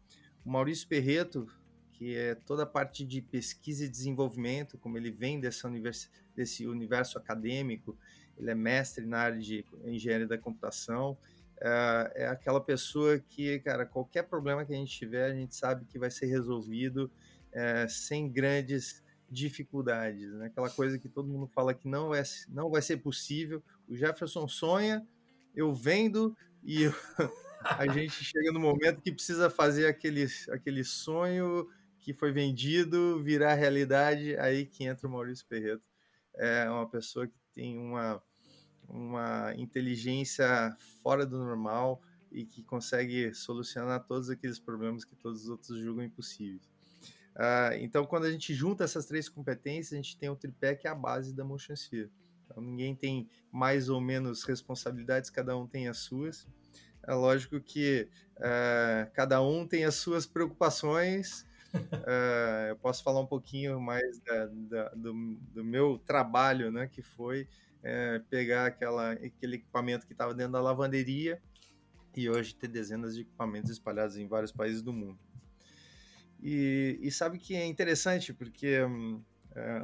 [0.45, 1.45] O Maurício Perreto,
[1.91, 6.65] que é toda a parte de pesquisa e desenvolvimento, como ele vem dessa univers, desse
[6.65, 7.97] universo acadêmico,
[8.37, 11.17] ele é mestre na área de engenharia da computação,
[11.59, 15.97] é aquela pessoa que, cara, qualquer problema que a gente tiver, a gente sabe que
[15.97, 17.09] vai ser resolvido
[17.55, 20.47] é, sem grandes dificuldades, né?
[20.47, 23.63] Aquela coisa que todo mundo fala que não, é, não vai ser possível.
[23.87, 25.07] O Jefferson sonha,
[25.55, 26.93] eu vendo e eu,
[27.63, 31.67] a gente chega no momento que precisa fazer aquele, aquele sonho
[31.99, 35.83] que foi vendido virar realidade, aí que entra o Maurício Perreto.
[36.35, 38.21] É uma pessoa que tem uma,
[38.87, 45.49] uma inteligência fora do normal e que consegue solucionar todos aqueles problemas que todos os
[45.49, 46.74] outros julgam impossíveis.
[47.35, 50.87] Uh, então, quando a gente junta essas três competências, a gente tem o tripé que
[50.87, 52.09] é a base da Motion Sphere.
[52.45, 56.47] Então, ninguém tem mais ou menos responsabilidades, cada um tem as suas.
[57.07, 61.45] É lógico que uh, cada um tem as suas preocupações
[61.75, 61.75] uh,
[62.69, 65.13] eu posso falar um pouquinho mais da, da, do,
[65.53, 70.61] do, meu trabalho, né, que foi uh, pegar aquela, aquele equipamento que estava dentro da
[70.61, 71.41] lavanderia
[72.15, 75.19] e hoje ter dezenas de equipamentos espalhados em vários países do mundo.
[76.41, 79.23] E, e sabe que é interessante, porque uh,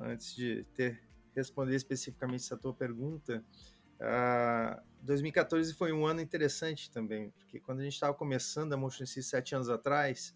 [0.03, 1.01] antes de ter
[1.35, 3.43] responder especificamente essa tua pergunta,
[4.01, 9.05] Uh, 2014 foi um ano interessante também, porque quando a gente estava começando a Motion
[9.05, 10.35] C sete anos atrás,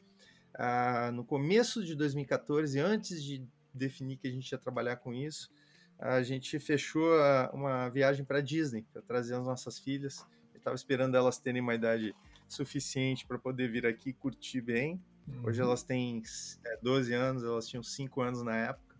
[0.53, 5.49] ah, no começo de 2014, antes de definir que a gente ia trabalhar com isso,
[5.97, 10.25] a gente fechou a, uma viagem para Disney para trazer as nossas filhas.
[10.53, 12.15] Eu estava esperando elas terem uma idade
[12.47, 15.01] suficiente para poder vir aqui curtir bem.
[15.27, 15.47] Uhum.
[15.47, 16.21] Hoje elas têm
[16.65, 18.95] é, 12 anos, elas tinham 5 anos na época.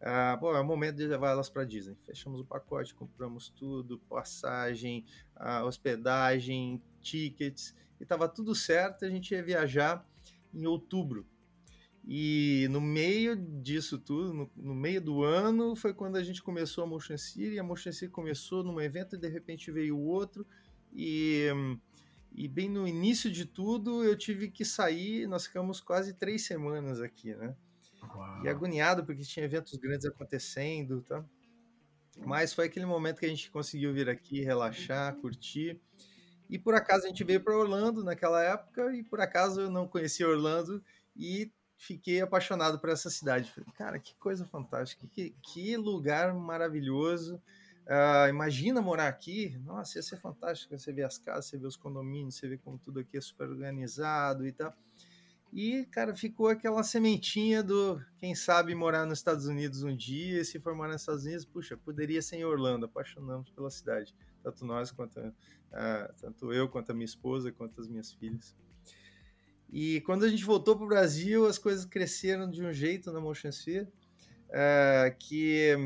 [0.00, 1.96] Ah, bom, é o momento de levar elas para Disney.
[2.06, 5.04] Fechamos o pacote, compramos tudo, passagem,
[5.34, 9.04] ah, hospedagem, tickets, e estava tudo certo.
[9.04, 10.06] A gente ia viajar
[10.54, 11.26] em outubro.
[12.06, 16.84] E no meio disso tudo, no, no, meio do ano, foi quando a gente começou
[16.84, 17.54] a Motion City.
[17.54, 20.46] E a Motion City começou num evento e de repente veio o outro.
[20.94, 21.48] E,
[22.38, 25.26] e bem no início de tudo, eu tive que sair.
[25.26, 27.52] Nós ficamos quase três semanas aqui, né?
[28.14, 28.44] Uau.
[28.44, 31.24] E agoniado porque tinha eventos grandes acontecendo, tá?
[32.24, 35.80] Mas foi aquele momento que a gente conseguiu vir aqui, relaxar, curtir.
[36.48, 39.88] E por acaso a gente veio para Orlando naquela época e por acaso eu não
[39.88, 40.80] conhecia Orlando
[41.16, 43.50] e fiquei apaixonado por essa cidade.
[43.50, 47.42] Falei, cara, que coisa fantástica, que, que lugar maravilhoso.
[47.88, 50.78] Uh, imagina morar aqui, nossa, ia ser fantástico.
[50.78, 53.48] Você vê as casas, você vê os condomínios, você vê como tudo aqui é super
[53.48, 54.74] organizado e tal.
[55.50, 60.44] E, cara, ficou aquela sementinha do quem sabe morar nos Estados Unidos um dia, e
[60.44, 64.64] se for morar nos Estados Unidos, puxa, poderia ser em Orlando, apaixonamos pela cidade tanto
[64.64, 68.56] nós quanto uh, tanto eu quanto a minha esposa quanto as minhas filhas.
[69.70, 73.20] E quando a gente voltou para o Brasil, as coisas cresceram de um jeito na
[73.20, 73.86] Motion Sphere
[74.48, 75.76] uh, que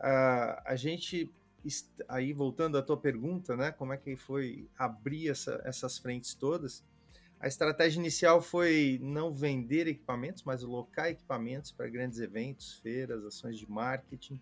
[0.00, 1.32] a gente
[2.08, 6.84] aí voltando à tua pergunta, né, como é que foi abrir essa, essas frentes todas?
[7.38, 13.58] A estratégia inicial foi não vender equipamentos, mas alocar equipamentos para grandes eventos, feiras, ações
[13.58, 14.40] de marketing.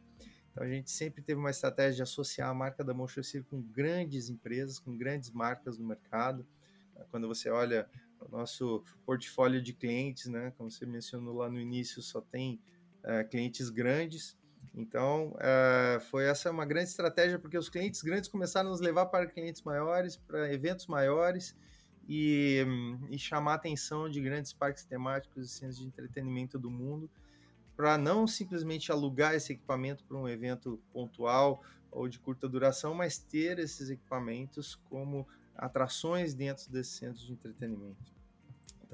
[0.53, 4.29] Então a gente sempre teve uma estratégia de associar a marca da Motion com grandes
[4.31, 6.47] empresas, com grandes marcas no mercado.
[7.11, 7.89] Quando você olha
[8.21, 12.61] o nosso portfólio de clientes, né, como você mencionou lá no início, só tem
[13.03, 14.39] uh, clientes grandes.
[14.75, 19.07] Então uh, foi essa uma grande estratégia porque os clientes grandes começaram a nos levar
[19.07, 21.57] para clientes maiores, para eventos maiores
[22.09, 22.67] e,
[23.09, 27.09] e chamar a atenção de grandes parques temáticos e centros de entretenimento do mundo
[27.77, 33.19] para não simplesmente alugar esse equipamento para um evento pontual ou de curta duração, mas
[33.19, 38.13] ter esses equipamentos como atrações dentro desses centros de entretenimento.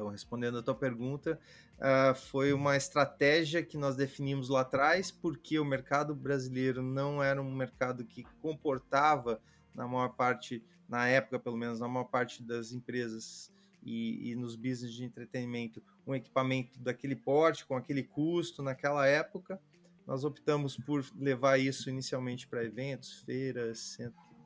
[0.01, 1.39] Então, respondendo a tua pergunta,
[1.77, 7.43] uh, foi uma estratégia que nós definimos lá atrás, porque o mercado brasileiro não era
[7.43, 9.43] um mercado que comportava,
[9.75, 14.57] na maior parte, na época pelo menos, na maior parte das empresas e, e nos
[14.57, 19.61] business de entretenimento, um equipamento daquele porte, com aquele custo naquela época.
[20.07, 23.99] Nós optamos por levar isso inicialmente para eventos, feiras,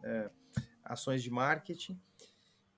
[0.03, 0.31] é,
[0.85, 1.97] ações de marketing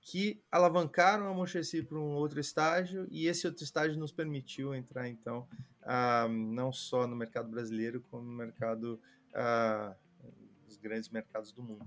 [0.07, 5.09] que alavancaram a Mochesi para um outro estágio e esse outro estágio nos permitiu entrar
[5.09, 5.45] então
[5.83, 9.01] uh, não só no mercado brasileiro como no mercado
[9.33, 9.93] uh,
[10.81, 11.85] grandes mercados do mundo.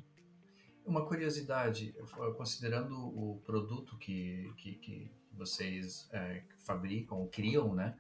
[0.84, 1.94] Uma curiosidade,
[2.36, 7.96] considerando o produto que, que, que vocês é, fabricam, criam, né?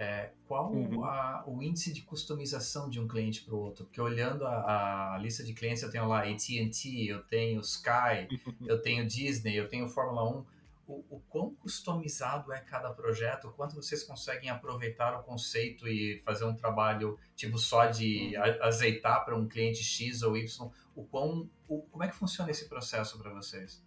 [0.00, 1.02] É, qual uhum.
[1.02, 3.84] a, o índice de customização de um cliente para o outro?
[3.84, 8.28] Porque olhando a, a, lista de clientes, eu tenho lá AT&T, eu tenho Sky,
[8.64, 10.46] eu tenho Disney, eu tenho Fórmula 1.
[10.86, 13.52] O, o quão customizado é cada projeto?
[13.56, 18.62] Quanto vocês conseguem aproveitar o conceito e fazer um trabalho tipo só de uhum.
[18.62, 20.70] azeitar para um cliente X ou Y?
[20.94, 23.84] O quão, o, como é que funciona esse processo para vocês?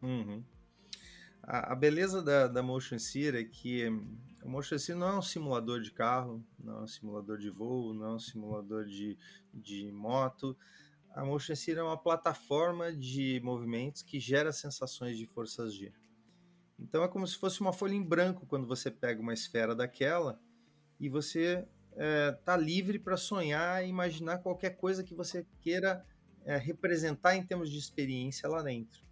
[0.00, 0.42] Uhum.
[1.46, 3.86] A, a, beleza da, da Motion Sear é que
[4.42, 7.94] o Motion Sim não é um simulador de carro, não é um simulador de voo,
[7.94, 9.16] não é um simulador de,
[9.54, 10.56] de moto.
[11.14, 15.92] A Motion Sim é uma plataforma de movimentos que gera sensações de forças G.
[16.78, 20.40] Então é como se fosse uma folha em branco quando você pega uma esfera daquela
[20.98, 21.64] e você
[22.40, 26.04] está é, livre para sonhar e imaginar qualquer coisa que você queira
[26.44, 29.05] é, representar em termos de experiência lá dentro.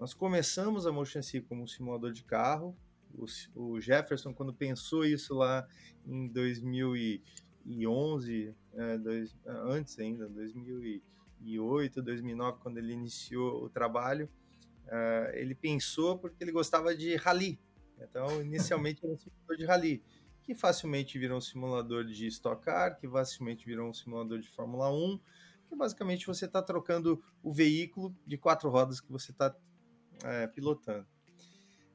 [0.00, 2.74] Nós começamos a Motion Sim como um simulador de carro,
[3.12, 5.68] o, o Jefferson, quando pensou isso lá
[6.06, 14.26] em 2011, é, dois, antes ainda, 2008, 2009, quando ele iniciou o trabalho,
[14.86, 17.60] uh, ele pensou porque ele gostava de rally.
[18.00, 20.02] Então, inicialmente era um simulador de rally,
[20.42, 24.90] que facilmente virou um simulador de Stock Car, que facilmente virou um simulador de Fórmula
[24.90, 25.20] 1,
[25.68, 29.54] que basicamente você está trocando o veículo de quatro rodas que você está
[30.24, 31.06] é, pilotando.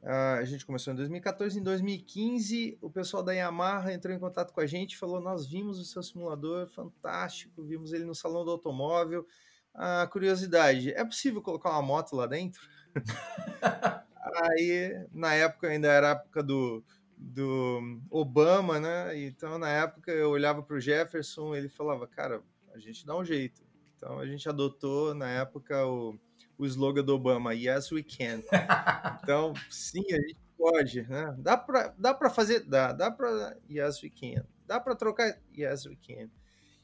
[0.06, 1.60] Uh, a gente começou em 2014.
[1.60, 5.48] Em 2015, o pessoal da Yamaha entrou em contato com a gente e falou: Nós
[5.48, 9.26] vimos o seu simulador, fantástico, vimos ele no salão do automóvel.
[9.74, 12.62] Uh, curiosidade: é possível colocar uma moto lá dentro?
[14.44, 16.84] Aí, na época, ainda era a época do,
[17.18, 19.20] do Obama, né?
[19.20, 22.44] Então, na época, eu olhava para o Jefferson ele falava: Cara,
[22.76, 23.64] a gente dá um jeito.
[23.96, 26.16] Então, a gente adotou, na época, o
[26.58, 28.42] o slogan do Obama, Yes We Can.
[29.24, 31.36] Então, sim, a gente pode, né?
[31.40, 34.46] Dá para dá para fazer, dá, dá para Yes We Can.
[34.66, 36.30] Dá para trocar Yes We Can.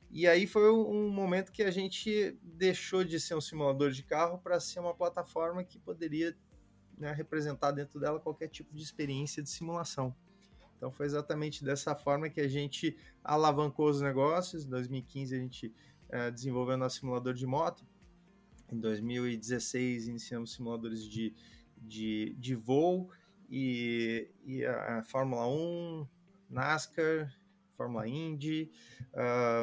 [0.10, 4.38] E aí foi um momento que a gente deixou de ser um simulador de carro
[4.40, 6.36] para ser uma plataforma que poderia
[6.98, 10.14] né, representar dentro dela qualquer tipo de experiência de simulação.
[10.76, 14.66] Então foi exatamente dessa forma que a gente alavancou os negócios.
[14.66, 15.74] Em 2015 a gente
[16.10, 17.86] é, desenvolveu nosso simulador de moto.
[18.72, 21.36] Em 2016 iniciamos simuladores de,
[21.78, 23.10] de, de voo
[23.50, 26.08] e, e a, Fórmula 1,
[26.50, 27.36] NASCAR,
[27.76, 28.72] Fórmula Indy.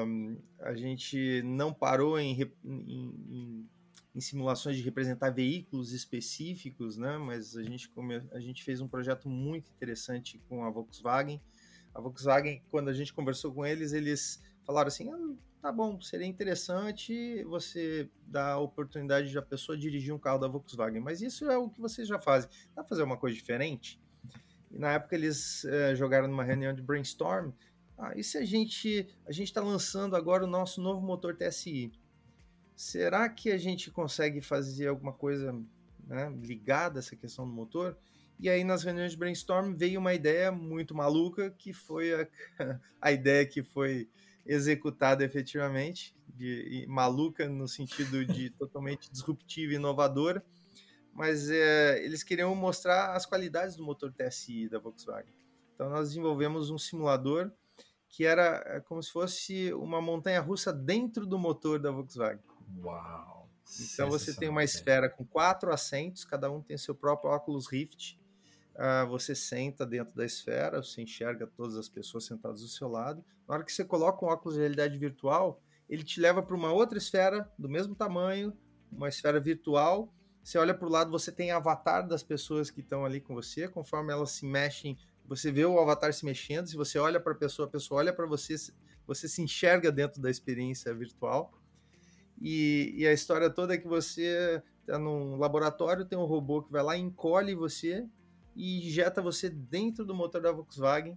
[0.07, 3.69] Um, a gente não parou em, em, em,
[4.15, 7.17] em, simulações de representar veículos específicos, né?
[7.17, 11.41] mas a gente, come, a gente fez um projeto muito interessante com a Volkswagen.
[11.95, 16.27] A Volkswagen, quando a gente conversou com eles, eles falaram assim: ah, tá bom, seria
[16.27, 21.51] interessante você dar a oportunidade de a pessoa dirigir um carro da Volkswagen, mas isso
[21.51, 22.51] é o que vocês já fazem.
[22.75, 24.01] Dá fazer uma coisa diferente?
[24.71, 27.53] E na época eles é, jogaram numa reunião de brainstorm.
[27.97, 31.93] Ah, e se a gente a gente está lançando agora o nosso novo motor TSI?
[32.77, 35.53] Será que a gente consegue fazer alguma coisa
[36.07, 37.99] né, ligada a essa questão do motor?
[38.39, 42.29] E aí, nas reuniões de brainstorm, veio uma ideia muito maluca, que foi a,
[43.03, 44.09] a ideia que foi
[44.49, 50.43] executada efetivamente, de, maluca no sentido de totalmente disruptiva e inovadora,
[51.13, 55.35] mas é, eles queriam mostrar as qualidades do motor TSI da Volkswagen.
[55.75, 57.53] Então nós desenvolvemos um simulador
[58.09, 62.43] que era é, como se fosse uma montanha russa dentro do motor da Volkswagen.
[62.79, 63.51] Uau!
[63.93, 68.18] Então você tem uma esfera com quatro assentos, cada um tem seu próprio óculos Rift,
[68.79, 73.25] Uh, você senta dentro da esfera, você enxerga todas as pessoas sentadas do seu lado.
[73.49, 76.73] Na hora que você coloca um óculos de realidade virtual, ele te leva para uma
[76.73, 78.57] outra esfera do mesmo tamanho,
[78.91, 80.15] uma esfera virtual,
[80.45, 83.69] Você olha para o lado, você tem avatar das pessoas que estão ali com você,
[83.69, 86.69] conforme elas se mexem, você vê o avatar se mexendo.
[86.69, 88.55] Se você olha para a pessoa, a pessoa olha para você,
[89.07, 91.53] você se enxerga dentro da experiência virtual.
[92.41, 96.71] E, e, a história toda é que você está num laboratório, tem um robô que
[96.71, 98.07] vai lá, encolhe você
[98.59, 101.17] e injeta você dentro do motor da Volkswagen.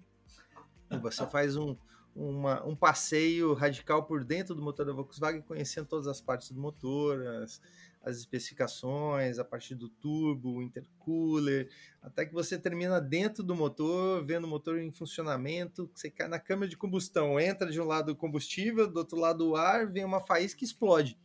[1.01, 1.75] Você faz um,
[2.15, 6.61] uma, um passeio radical por dentro do motor da Volkswagen, conhecendo todas as partes do
[6.61, 7.59] motor, as,
[8.03, 11.67] as especificações, a partir do turbo, o intercooler,
[11.99, 16.39] até que você termina dentro do motor, vendo o motor em funcionamento, você cai na
[16.39, 20.05] câmara de combustão, entra de um lado o combustível, do outro lado o ar, vem
[20.05, 21.17] uma faísca que explode.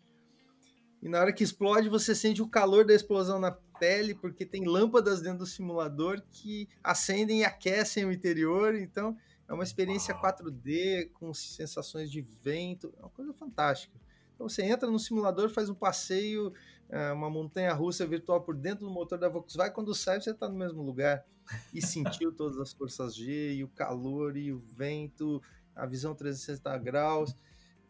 [1.03, 4.65] E na hora que explode, você sente o calor da explosão na pele, porque tem
[4.65, 9.17] lâmpadas dentro do simulador que acendem e aquecem o interior, então
[9.49, 13.95] é uma experiência 4D com sensações de vento, é uma coisa fantástica.
[14.35, 16.53] Então você entra no simulador, faz um passeio,
[16.89, 20.49] é, uma montanha russa virtual por dentro do motor da Volkswagen, quando sai você está
[20.49, 21.25] no mesmo lugar
[21.73, 25.41] e sentiu todas as forças G, e o calor, e o vento,
[25.75, 27.35] a visão 360 graus.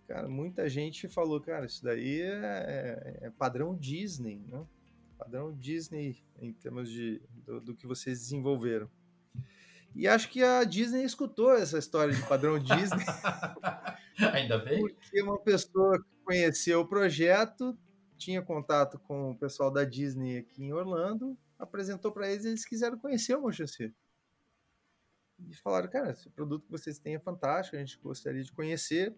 [0.06, 4.64] Cara, muita gente falou, cara, isso daí é, é padrão Disney, né?
[5.18, 8.90] Padrão Disney em termos de, do, do que vocês desenvolveram.
[9.94, 13.04] E acho que a Disney escutou essa história de padrão Disney.
[14.34, 14.80] Ainda bem.
[14.80, 17.76] Porque uma pessoa que conheceu o projeto,
[18.18, 22.66] tinha contato com o pessoal da Disney aqui em Orlando, apresentou para eles e eles
[22.66, 23.64] quiseram conhecer o Motion
[25.38, 29.16] E falaram, cara, esse produto que vocês têm é fantástico, a gente gostaria de conhecer.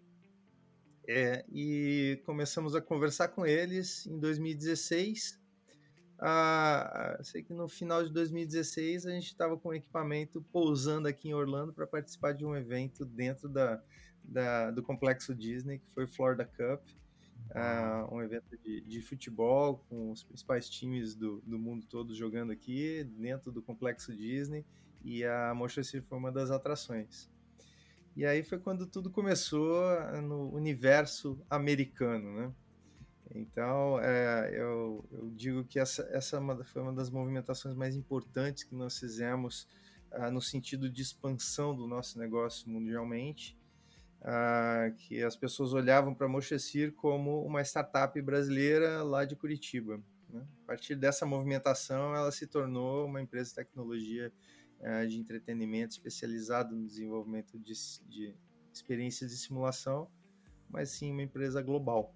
[1.08, 5.40] É, e começamos a conversar com eles em 2016.
[6.20, 11.28] Ah, sei que no final de 2016 a gente estava com o equipamento pousando aqui
[11.28, 13.80] em Orlando para participar de um evento dentro da,
[14.24, 16.82] da, do complexo Disney, que foi o Florida Cup,
[17.50, 22.50] uh, um evento de, de, futebol com os principais times do, do mundo todo jogando
[22.50, 24.66] aqui dentro do complexo Disney
[25.04, 27.30] e a Motion City foi uma das atrações.
[28.16, 29.80] E aí foi quando tudo começou
[30.20, 32.52] no universo americano, né?
[33.34, 38.64] Então, é, eu, eu, digo que essa, essa é foi uma das movimentações mais importantes
[38.64, 39.68] que nós fizemos
[40.12, 43.58] uh, no sentido de expansão do nosso negócio mundialmente
[44.22, 50.02] ah, que as pessoas olhavam para Mochecir como uma startup brasileira lá de Curitiba.
[50.28, 50.44] Né?
[50.64, 54.32] A partir dessa movimentação, ela se tornou uma empresa de tecnologia
[54.82, 57.72] ah, de entretenimento especializada no desenvolvimento de,
[58.08, 58.34] de
[58.72, 60.10] experiências de simulação,
[60.68, 62.14] mas sim uma empresa global.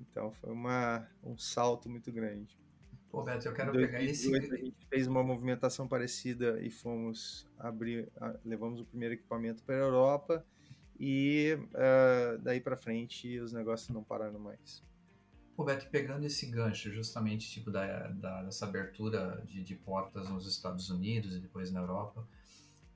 [0.00, 2.58] Então foi uma, um salto muito grande.
[3.10, 4.34] Pô, Beto, eu quero pegar esse.
[4.34, 8.10] A gente fez uma movimentação parecida e fomos abrir,
[8.44, 10.44] levamos o primeiro equipamento para a Europa
[10.98, 14.82] e uh, daí para frente os negócios não pararam mais.
[15.56, 20.90] Roberto, pegando esse gancho justamente tipo da, da dessa abertura de, de, portas nos Estados
[20.90, 22.26] Unidos e depois na Europa,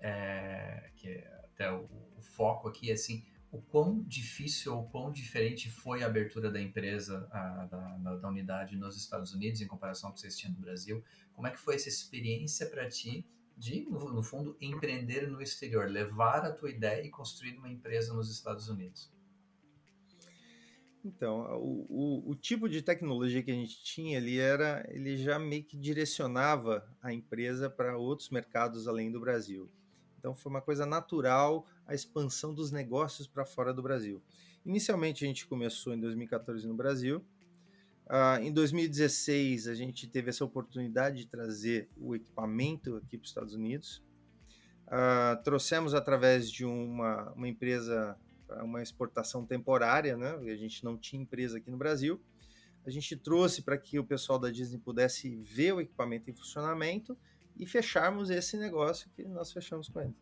[0.01, 5.71] é, que até o, o, foco aqui é assim, o quão difícil ou quão diferente
[5.71, 10.13] foi a abertura da empresa, a, da, da, unidade nos Estados Unidos em comparação com
[10.13, 11.03] o que vocês tinham no Brasil?
[11.33, 13.27] Como é que foi essa experiência para ti
[13.57, 18.13] de, no, no, fundo, empreender no exterior, levar a tua ideia e construir uma empresa
[18.13, 19.11] nos Estados Unidos?
[21.03, 25.39] Então, o, o, o, tipo de tecnologia que a gente tinha ali era, ele já
[25.39, 29.71] meio que direcionava a empresa para outros mercados além do Brasil.
[30.19, 34.23] Então, foi uma coisa natural a expansão dos negócios para fora do Brasil.
[34.65, 37.25] Inicialmente, a gente começou em 2014 no Brasil,
[38.09, 43.29] Uh, em 2016, a gente teve essa oportunidade de trazer o equipamento aqui para os
[43.29, 44.03] Estados Unidos.
[44.87, 48.17] Uh, trouxemos através de uma, uma empresa,
[48.63, 50.31] uma exportação temporária, né?
[50.51, 52.19] A gente não tinha empresa aqui no Brasil.
[52.87, 57.15] A gente trouxe para que o pessoal da Disney pudesse ver o equipamento em funcionamento
[57.59, 60.15] e fecharmos esse negócio que nós fechamos com ele.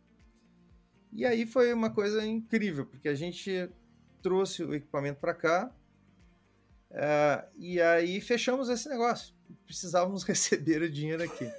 [1.11, 3.69] E aí foi uma coisa incrível, porque a gente
[4.21, 5.73] trouxe o equipamento para cá,
[6.89, 9.33] Uh, e aí fechamos esse negócio.
[9.65, 11.49] Precisávamos receber o dinheiro aqui.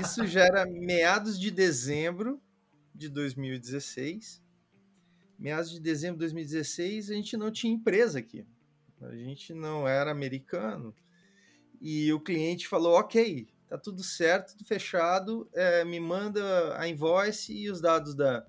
[0.00, 2.40] Isso já era meados de dezembro
[2.94, 4.42] de 2016.
[5.38, 8.46] Meados de dezembro de 2016, a gente não tinha empresa aqui.
[9.00, 10.94] A gente não era americano.
[11.80, 17.52] E o cliente falou: ok, tá tudo certo, tudo fechado, é, me manda a invoice
[17.52, 18.44] e os dados da,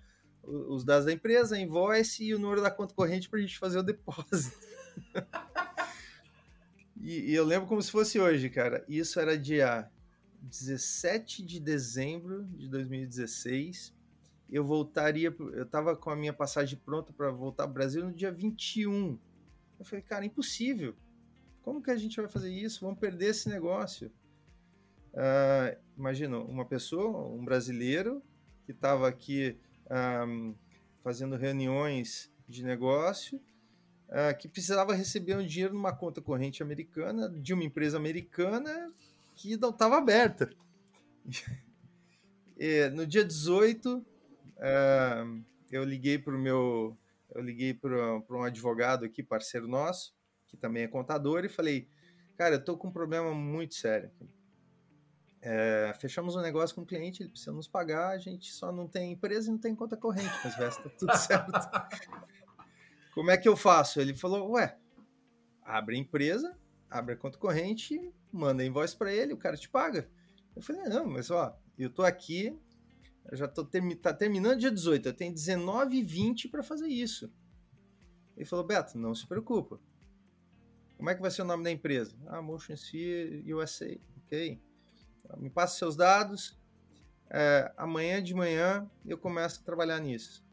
[0.47, 3.57] os dados da empresa, a invoice e o número da conta corrente para a gente
[3.57, 4.57] fazer o depósito.
[6.97, 8.83] E, e, eu lembro como se fosse hoje, cara.
[8.87, 9.87] Isso era dia
[10.41, 13.93] 17 de dezembro de 2016.
[14.49, 18.31] Eu voltaria, eu tava com a minha passagem pronta para voltar ao Brasil no dia
[18.31, 19.19] 21.
[19.77, 20.95] Eu falei, cara, impossível.
[21.61, 22.81] Como que a gente vai fazer isso?
[22.83, 24.11] Vamos perder esse negócio.
[25.13, 28.21] Uh, imagina, uma pessoa, um brasileiro,
[28.65, 29.59] que estava aqui
[29.89, 30.55] um,
[31.03, 33.39] fazendo reuniões de negócio,
[34.09, 38.91] uh, que precisava receber um dinheiro numa conta corrente americana de uma empresa americana
[39.36, 40.51] que não estava aberta.
[42.57, 46.97] e, no dia 18, uh, eu liguei para o meu,
[47.33, 50.15] eu liguei para um advogado aqui, parceiro nosso,
[50.47, 51.88] que também é contador, e falei,
[52.38, 54.09] cara, eu estou com um problema muito sério.
[55.47, 58.87] É, fechamos um negócio com o cliente, ele precisa nos pagar, a gente só não
[58.87, 61.51] tem empresa e não tem conta corrente, mas vai tá tudo certo.
[63.13, 64.01] Como é que eu faço?
[64.01, 64.75] Ele falou, ué,
[65.61, 66.57] abre a empresa,
[66.89, 70.09] abre a conta corrente, manda a invoice para ele, o cara te paga.
[70.55, 72.59] Eu falei, não, mas ó, eu tô aqui,
[73.29, 76.87] eu já tô termi tá terminando dia 18, eu tenho 19 e 20 para fazer
[76.87, 77.31] isso.
[78.35, 79.79] Ele falou, Beto, não se preocupa.
[80.97, 82.17] Como é que vai ser o nome da empresa?
[82.25, 83.95] Ah, Motion Sphere USA.
[84.25, 84.59] Ok.
[85.38, 86.57] Me passa seus dados.
[87.30, 90.45] É, amanhã de manhã eu começo a trabalhar nisso.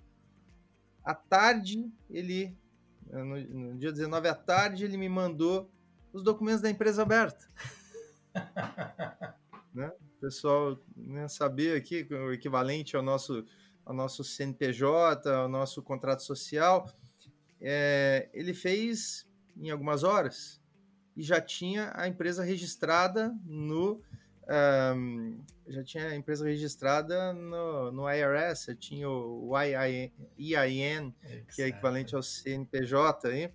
[1.05, 2.57] À tarde, ele,
[3.11, 5.70] no, no dia 19 à tarde, ele me mandou
[6.12, 7.49] os documentos da empresa aberta.
[9.75, 9.93] né?
[10.16, 13.45] O pessoal né, saber aqui o equivalente ao nosso,
[13.85, 16.89] ao nosso CNPJ, ao nosso contrato social.
[17.61, 20.61] É, ele fez em algumas horas
[21.16, 24.01] e já tinha a empresa registrada no
[24.49, 31.14] um, já tinha a empresa registrada no, no IRS, tinha o EIN,
[31.55, 33.47] que é equivalente ao CNPJ aí.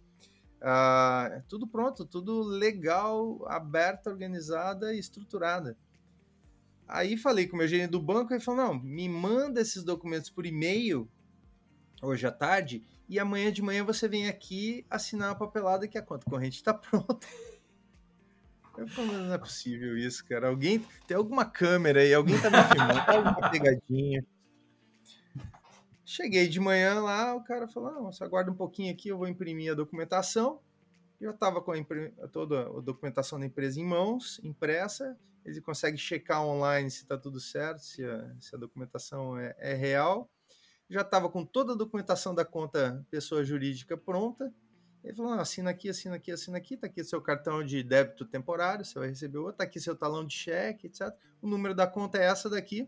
[0.59, 5.77] Uh, tudo pronto, tudo legal, aberta, organizada e estruturada.
[6.87, 10.29] Aí falei com o meu gerente do banco e falou: não, me manda esses documentos
[10.29, 11.07] por e-mail
[12.01, 16.01] hoje à tarde e amanhã de manhã você vem aqui assinar a papelada que a
[16.01, 17.27] conta corrente está pronta.
[18.77, 20.49] Eu falo, não é possível isso, cara.
[20.49, 24.25] Alguém tem alguma câmera aí, alguém tá me filmando, tá alguma pegadinha.
[26.05, 29.27] Cheguei de manhã lá, o cara falou: não, você aguarda um pouquinho aqui, eu vou
[29.27, 30.61] imprimir a documentação.
[31.19, 35.17] Eu estava com a toda a documentação da empresa em mãos, impressa.
[35.43, 39.73] Ele consegue checar online se está tudo certo, se a, se a documentação é, é
[39.73, 40.29] real
[40.89, 44.53] já estava com toda a documentação da conta pessoa jurídica pronta.
[45.03, 48.83] Ele falou: assina aqui, assina aqui, assina aqui, está aqui seu cartão de débito temporário,
[48.83, 51.13] você vai receber outro, está aqui seu talão de cheque, etc.
[51.41, 52.85] O número da conta é essa daqui.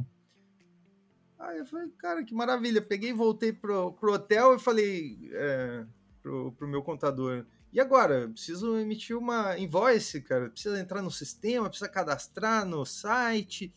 [1.37, 2.81] Aí eu falei, cara, que maravilha.
[2.81, 5.85] Peguei, voltei pro, pro hotel e falei é,
[6.21, 7.45] pro, pro meu contador.
[7.71, 8.27] E agora?
[8.27, 10.49] Preciso emitir uma invoice, cara.
[10.49, 13.73] Precisa entrar no sistema, precisa cadastrar no site.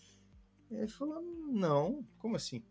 [0.70, 2.64] Ele falou: não, como assim?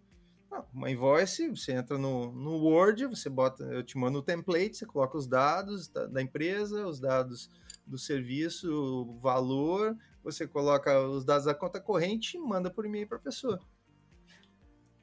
[0.52, 4.76] Ah, uma invoice, você entra no, no Word, você bota, eu te mando o template,
[4.76, 7.49] você coloca os dados da, da empresa, os dados
[7.88, 13.08] do serviço, o valor, você coloca os dados da conta corrente e manda por e-mail
[13.08, 13.60] para a pessoa.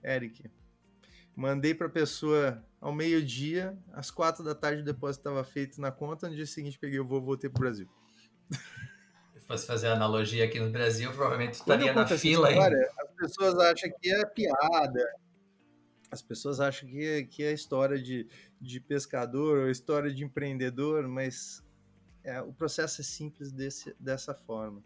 [0.04, 0.50] Eric,
[1.34, 5.90] mandei para a pessoa ao meio-dia, às quatro da tarde o depósito estava feito na
[5.90, 7.88] conta, no dia seguinte peguei o voo e voltei para o Brasil.
[9.32, 12.90] Se fosse fazer analogia aqui no Brasil, provavelmente estaria na fila ainda.
[12.98, 15.10] As pessoas acham que é piada,
[16.10, 18.26] as pessoas acham que, é, que é história de,
[18.60, 21.62] de pescador ou história de empreendedor, mas
[22.24, 24.82] é, o processo é simples desse, dessa forma.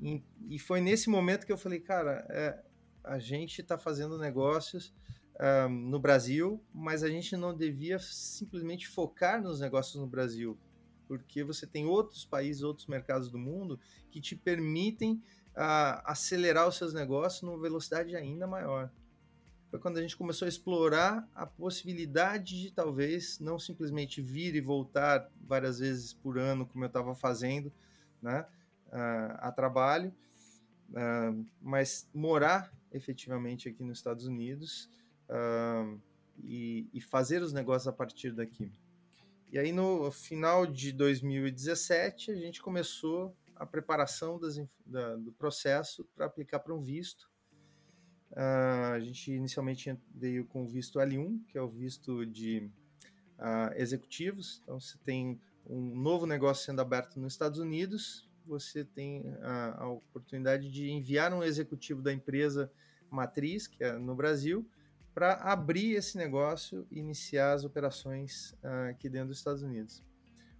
[0.00, 2.62] E, e, foi nesse momento que eu falei, cara, é,
[3.02, 4.94] a gente está fazendo negócios
[5.40, 10.58] um, no Brasil, mas a gente não devia simplesmente focar nos negócios no Brasil,
[11.08, 13.80] porque você tem outros países, outros mercados do mundo
[14.10, 15.14] que te permitem
[15.56, 18.90] uh, acelerar os seus negócios numa velocidade ainda maior
[19.76, 24.60] foi quando a gente começou a explorar a possibilidade de talvez não simplesmente vir e
[24.60, 27.70] voltar várias vezes por ano, como eu estava fazendo,
[28.22, 28.46] né,
[29.38, 30.14] a trabalho,
[31.60, 34.88] mas morar efetivamente aqui nos Estados Unidos
[36.38, 38.72] e, fazer os negócios a partir daqui.
[39.52, 46.04] E aí, no final de 2017, a gente começou a preparação das, da, do processo
[46.14, 47.30] para aplicar para um visto
[48.32, 52.70] Uh, a gente inicialmente veio com o visto L1, que é o visto de
[53.38, 54.60] uh, executivos.
[54.62, 59.88] Então, você tem um novo negócio sendo aberto nos Estados Unidos, você tem a, a
[59.88, 62.70] oportunidade de enviar um executivo da empresa
[63.10, 64.68] matriz, que é no Brasil,
[65.12, 70.04] para abrir esse negócio e iniciar as operações uh, aqui dentro dos Estados Unidos.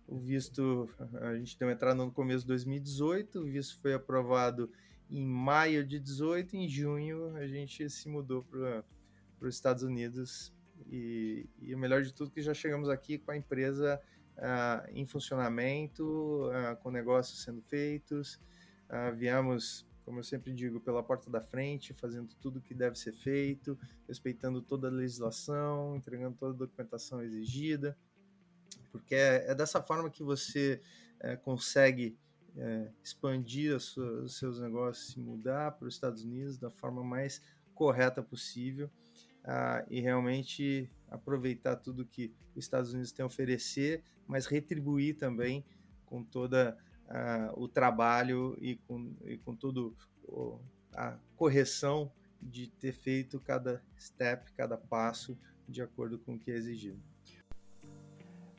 [0.09, 0.89] O visto,
[1.21, 4.71] a gente deu entrada no começo de 2018, o visto foi aprovado
[5.11, 8.85] em maio de 18, em junho a gente se mudou para
[9.41, 10.53] os Estados Unidos
[10.87, 14.01] e, e, o melhor de tudo é que já chegamos aqui com a empresa
[14.37, 18.41] uh, em funcionamento, uh, com negócios sendo feitos.
[19.17, 23.79] viemos, como eu sempre digo, pela porta da frente, fazendo tudo que deve ser feito,
[24.07, 27.97] respeitando toda a legislação, entregando toda a documentação exigida,
[28.93, 30.81] porque é, é dessa forma que você
[31.21, 32.19] é, consegue
[32.57, 33.95] é, expandir os
[34.29, 37.43] seus negócios e mudar para os Estados Unidos da forma mais
[37.75, 38.91] correta possível
[39.45, 45.65] uh, e realmente aproveitar tudo que os Estados Unidos tem a oferecer, mas retribuir também
[46.07, 49.95] com toda uh, o trabalho e com, e com tudo
[50.95, 55.39] a correção de ter feito cada step, cada passo
[55.69, 57.01] de acordo com o que é exigido.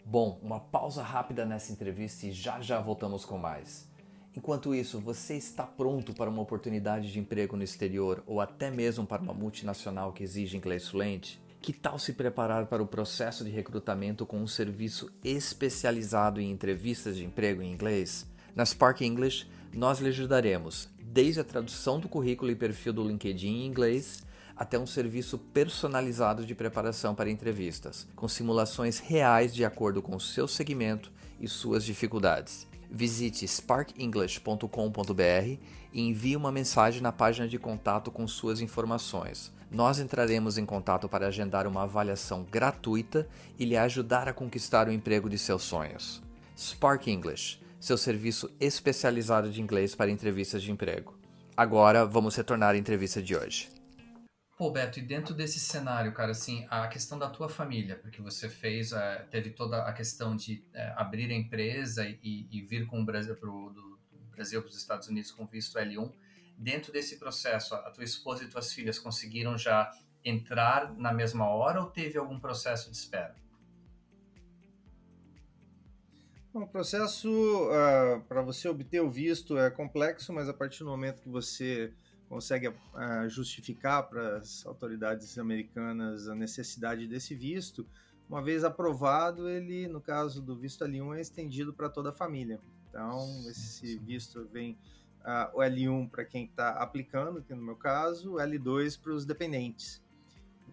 [0.09, 3.85] Bom, uma pausa rápida nessa entrevista e já já voltamos com mais.
[4.33, 9.05] Enquanto isso, você está pronto para uma oportunidade de emprego no exterior ou até mesmo
[9.05, 11.41] para uma multinacional que exige inglês fluente?
[11.61, 17.17] Que tal se preparar para o processo de recrutamento com um serviço especializado em entrevistas
[17.17, 18.25] de emprego em inglês?
[18.55, 23.49] Na Spark English, nós lhe ajudaremos desde a tradução do currículo e perfil do LinkedIn
[23.49, 24.23] em inglês
[24.57, 30.19] até um serviço personalizado de preparação para entrevistas, com simulações reais de acordo com o
[30.19, 32.67] seu segmento e suas dificuldades.
[32.89, 35.59] Visite sparkenglish.com.br
[35.93, 39.53] e envie uma mensagem na página de contato com suas informações.
[39.69, 43.27] Nós entraremos em contato para agendar uma avaliação gratuita
[43.59, 46.23] e lhe ajudar a conquistar o emprego de seus sonhos.
[46.57, 51.13] Spark English, seu serviço especializado de inglês para entrevistas de emprego.
[51.55, 53.76] Agora vamos retornar à entrevista de hoje.
[54.57, 58.49] Pô, Beto, e dentro desse cenário, cara, assim, a questão da tua família, porque você
[58.49, 58.97] fez, uh,
[59.29, 63.35] teve toda a questão de uh, abrir a empresa e, e, vir com o Brasil
[63.35, 63.99] pro, do,
[64.31, 66.11] Brasil para os Estados Unidos com visto L1.
[66.57, 69.91] Dentro desse processo, a tua esposa e tuas filhas conseguiram já
[70.25, 73.35] entrar na mesma hora ou teve algum processo de espera?
[76.51, 81.21] O processo uh, para você obter o visto é complexo, mas a partir do momento
[81.21, 81.93] que você
[82.27, 82.73] consegue uh,
[83.29, 87.87] justificar para as autoridades americanas a necessidade desse visto,
[88.29, 92.59] uma vez aprovado, ele, no caso do visto L1, é estendido para toda a família.
[92.89, 94.77] Então, esse visto vem
[95.21, 99.25] uh, o L1 para quem está aplicando, que no meu caso, o L2 para os
[99.25, 100.03] dependentes.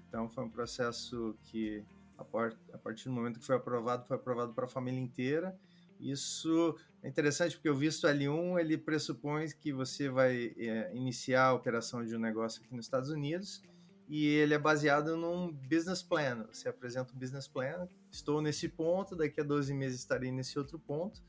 [0.09, 1.85] Então, foi um processo que,
[2.19, 5.57] a partir do momento que foi aprovado, foi aprovado para a família inteira
[6.01, 11.53] isso é interessante porque o visto L1 ele pressupõe que você vai é, iniciar a
[11.53, 13.63] operação de um negócio aqui nos Estados Unidos
[14.09, 16.47] e ele é baseado num business plan.
[16.53, 20.79] Você apresenta um business plan, estou nesse ponto, daqui a 12 meses estarei nesse outro
[20.79, 21.23] ponto.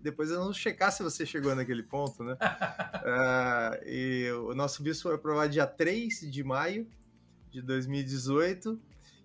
[0.00, 2.34] Depois nós vamos checar se você chegou naquele ponto, né?
[2.34, 6.88] uh, e o nosso visto foi aprovado dia 3 de maio
[7.50, 8.80] de 2018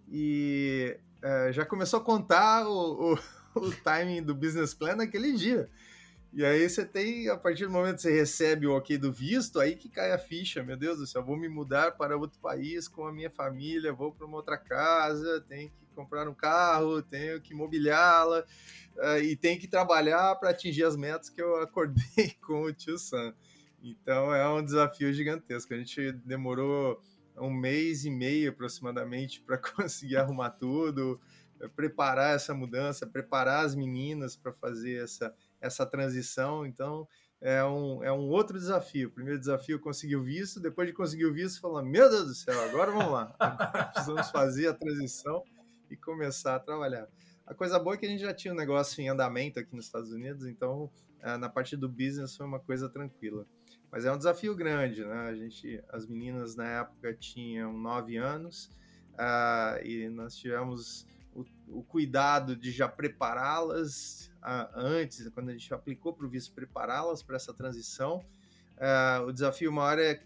[0.09, 3.19] e uh, já começou a contar o, o
[3.57, 5.69] o timing do business plan naquele dia.
[6.33, 9.59] E aí você tem, a partir do momento que você recebe o ok do visto,
[9.59, 12.87] aí que cai a ficha, meu Deus do céu, vou me mudar para outro país
[12.87, 17.41] com a minha família, vou para uma outra casa, tenho que comprar um carro, tenho
[17.41, 18.43] que mobiliá-la
[18.97, 22.99] uh, e tenho que trabalhar para atingir as metas que eu acordei com o tio
[22.99, 23.33] Sam.
[23.81, 25.73] Então é um desafio gigantesco.
[25.73, 27.01] A gente demorou
[27.35, 31.19] um mês e meio aproximadamente para conseguir arrumar tudo,
[31.75, 36.65] preparar essa mudança, preparar as meninas para fazer essa, essa transição.
[36.65, 37.07] Então,
[37.39, 39.09] é um, é um outro desafio.
[39.09, 42.33] O primeiro desafio conseguir o visto, depois de conseguir o visto, falar: Meu Deus do
[42.35, 45.43] céu, agora vamos lá, agora precisamos fazer a transição
[45.89, 47.07] e começar a trabalhar.
[47.45, 49.85] A coisa boa é que a gente já tinha um negócio em andamento aqui nos
[49.85, 50.91] Estados Unidos, então
[51.21, 53.45] é, na parte do business foi uma coisa tranquila.
[53.91, 55.29] Mas é um desafio grande, né?
[55.29, 58.69] A gente, as meninas na época tinham nove anos
[59.13, 61.07] uh, e nós tivemos
[61.67, 64.31] o, cuidado de já prepará-las
[64.73, 68.23] antes, quando a gente aplicou para o visto, prepará-las para essa transição.
[68.77, 70.21] Uh, o desafio maior é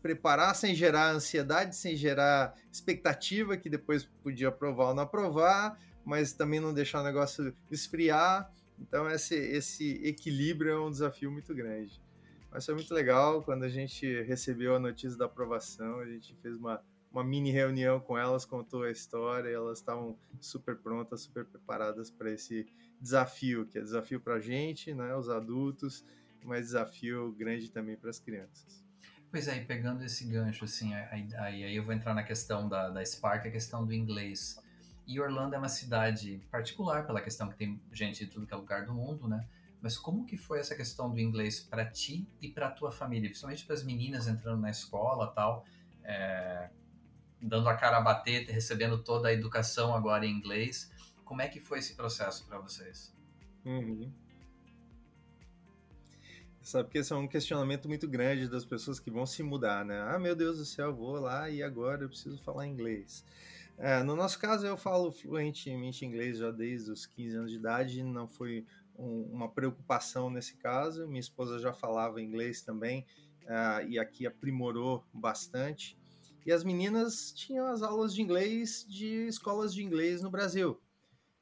[0.00, 6.32] preparar sem gerar ansiedade, sem gerar expectativa que depois podia aprovar ou não aprovar, mas
[6.32, 8.50] também não deixar o negócio esfriar.
[8.78, 12.00] Então esse, esse equilíbrio é um desafio muito grande.
[12.50, 16.54] Mas foi muito legal quando a gente recebeu a notícia da aprovação, a gente fez
[16.54, 16.80] uma
[17.10, 22.30] uma mini reunião com elas, contou a história, elas estavam super prontas, super preparadas para
[22.30, 22.66] esse
[23.00, 26.04] desafio, que é desafio para a gente, né, os adultos,
[26.44, 28.84] mas desafio grande também para as crianças.
[29.30, 32.68] Pois é, e pegando esse gancho, assim, aí, aí, aí eu vou entrar na questão
[32.68, 34.58] da, da Spark, a questão do inglês.
[35.06, 38.56] E Orlando é uma cidade particular pela questão que tem gente de tudo que é
[38.56, 39.46] lugar do mundo, né?
[39.80, 43.64] Mas como que foi essa questão do inglês para ti e para tua família, principalmente
[43.64, 45.64] para as meninas entrando na escola, tal?
[46.02, 46.70] É,
[47.40, 50.90] dando a cara a bater, recebendo toda a educação agora em inglês.
[51.24, 53.14] Como é que foi esse processo para vocês?
[53.64, 54.10] Uhum.
[56.62, 60.00] Sabe que esse é um questionamento muito grande das pessoas que vão se mudar, né?
[60.02, 63.24] Ah, meu Deus do céu, vou lá e agora eu preciso falar inglês.
[63.78, 68.02] É, no nosso caso, eu falo fluentemente inglês já desde os 15 anos de idade,
[68.02, 68.66] não foi
[68.98, 71.06] um, uma preocupação nesse caso.
[71.06, 73.06] Minha esposa já falava inglês também
[73.44, 75.97] uh, e aqui aprimorou bastante.
[76.46, 80.80] E as meninas tinham as aulas de inglês de escolas de inglês no Brasil,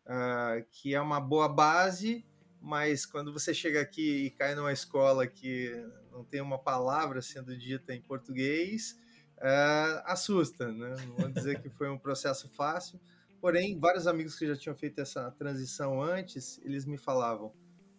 [0.06, 2.24] uh, que é uma boa base
[2.66, 5.72] mas quando você chega aqui e cai numa escola que
[6.10, 9.00] não tem uma palavra sendo dita em português,
[9.40, 10.96] é, assusta, né?
[11.06, 13.00] Não vou dizer que foi um processo fácil,
[13.40, 17.52] porém, vários amigos que já tinham feito essa transição antes, eles me falavam,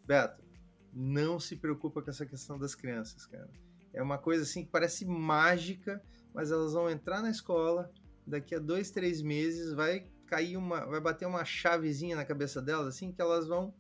[0.05, 0.43] Beto,
[0.91, 3.49] não se preocupa com essa questão das crianças, cara.
[3.93, 6.03] É uma coisa assim que parece mágica,
[6.37, 7.91] mas elas vão entrar na escola,
[8.25, 12.85] daqui a dois, três meses vai cair uma, vai bater uma chavezinha na cabeça delas,
[12.89, 13.73] assim, que elas vão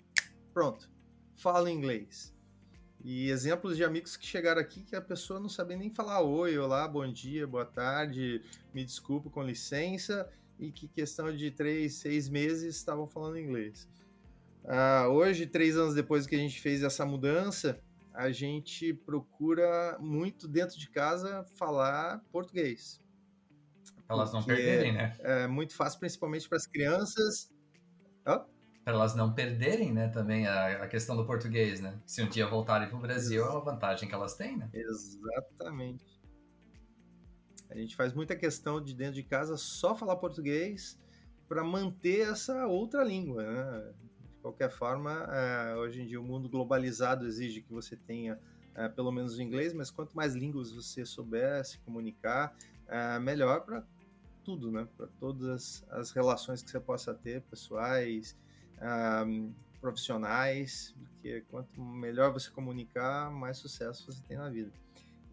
[0.51, 0.89] Pronto,
[1.35, 2.35] fala inglês.
[3.03, 6.57] E exemplos de amigos que chegaram aqui que a pessoa não sabia nem falar oi,
[6.57, 8.41] olá, bom dia, boa tarde,
[8.73, 10.27] me desculpe, com licença,
[10.57, 13.87] e que questão de três, seis meses estavam falando inglês.
[14.63, 17.79] Uh, hoje, três anos depois que a gente fez essa mudança,
[18.17, 22.99] a gente procura muito dentro de casa falar português.
[24.09, 25.15] Elas não perderem, né?
[25.19, 27.51] É muito fácil, principalmente para as crianças.
[28.25, 28.57] Oh?
[28.83, 31.99] para elas não perderem, né, também a, a, questão do português, né?
[32.05, 34.69] Se um dia voltarem para o Brasil, é uma vantagem que elas têm, né?
[34.73, 36.05] Exatamente.
[37.69, 40.97] A gente faz muita questão de dentro de casa só falar português
[41.49, 43.93] para manter essa outra língua, né?
[44.47, 48.39] Qualquer forma, é, hoje em dia o mundo globalizado exige que você tenha
[48.75, 52.55] é, pelo menos o inglês, mas quanto mais línguas você souber se comunicar,
[52.87, 53.83] é, melhor para
[54.45, 54.87] tudo, né?
[54.95, 58.37] Para todas as relações que você possa ter, pessoais,
[59.81, 64.71] profissionais, porque quanto melhor você comunicar, mais sucesso você tem na vida.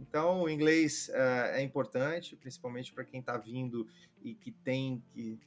[0.00, 3.86] Então, o inglês uh, é importante, principalmente para quem está vindo
[4.24, 5.38] e que tem que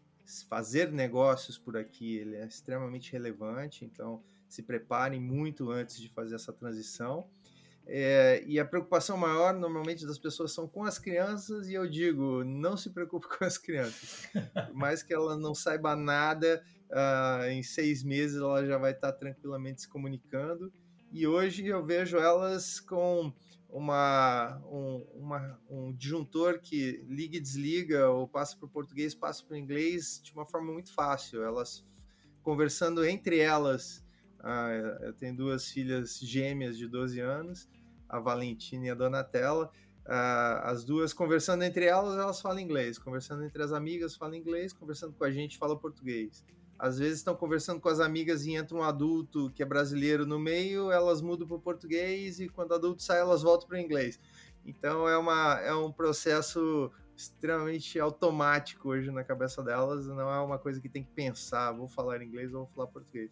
[0.50, 3.86] fazer negócios por aqui, ele é extremamente relevante.
[3.86, 7.28] Então, se preparem muito antes de fazer essa transição.
[7.86, 12.44] É, e a preocupação maior, normalmente, das pessoas são com as crianças, e eu digo,
[12.44, 14.30] não se preocupe com as crianças.
[14.68, 16.62] Por mais que ela não saiba nada,
[16.92, 20.72] uh, em seis meses ela já vai estar tranquilamente se comunicando.
[21.12, 23.32] E hoje eu vejo elas com
[23.70, 29.44] uma, um, uma, um disjuntor que liga e desliga, ou passa para o português, passa
[29.44, 31.44] para o inglês, de uma forma muito fácil.
[31.44, 31.84] Elas
[32.42, 34.04] conversando entre elas.
[34.40, 37.68] Uh, eu tenho duas filhas gêmeas de 12 anos,
[38.08, 39.70] a Valentina e a Donatella.
[40.06, 42.98] Uh, as duas conversando entre elas, elas falam inglês.
[42.98, 44.72] Conversando entre as amigas, falam inglês.
[44.72, 46.46] Conversando com a gente, fala português.
[46.80, 50.38] Às vezes estão conversando com as amigas e entra um adulto que é brasileiro no
[50.38, 53.82] meio, elas mudam para o português e quando o adulto sai, elas voltam para o
[53.82, 54.20] inglês.
[54.64, 60.60] Então é, uma, é um processo extremamente automático hoje na cabeça delas, não é uma
[60.60, 63.32] coisa que tem que pensar, vou falar inglês ou vou falar português.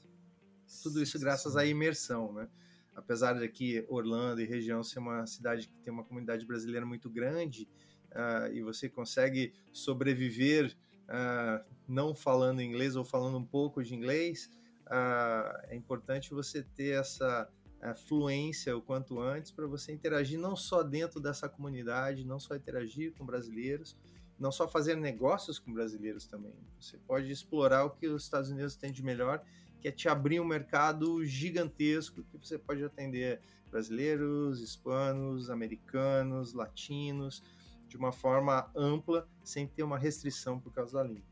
[0.81, 2.47] Tudo isso graças à imersão, né?
[2.95, 7.09] Apesar de aqui Orlando e região ser uma cidade que tem uma comunidade brasileira muito
[7.09, 7.67] grande
[8.11, 10.75] uh, e você consegue sobreviver
[11.09, 14.49] uh, não falando inglês ou falando um pouco de inglês,
[14.87, 17.49] uh, é importante você ter essa
[17.81, 22.55] uh, fluência o quanto antes para você interagir não só dentro dessa comunidade, não só
[22.55, 23.95] interagir com brasileiros,
[24.37, 26.53] não só fazer negócios com brasileiros também.
[26.79, 29.41] Você pode explorar o que os Estados Unidos têm de melhor,
[29.79, 33.39] que é te abrir um mercado gigantesco que você pode atender
[33.69, 37.43] brasileiros, hispanos, americanos, latinos,
[37.87, 41.23] de uma forma ampla, sem ter uma restrição por causa da língua.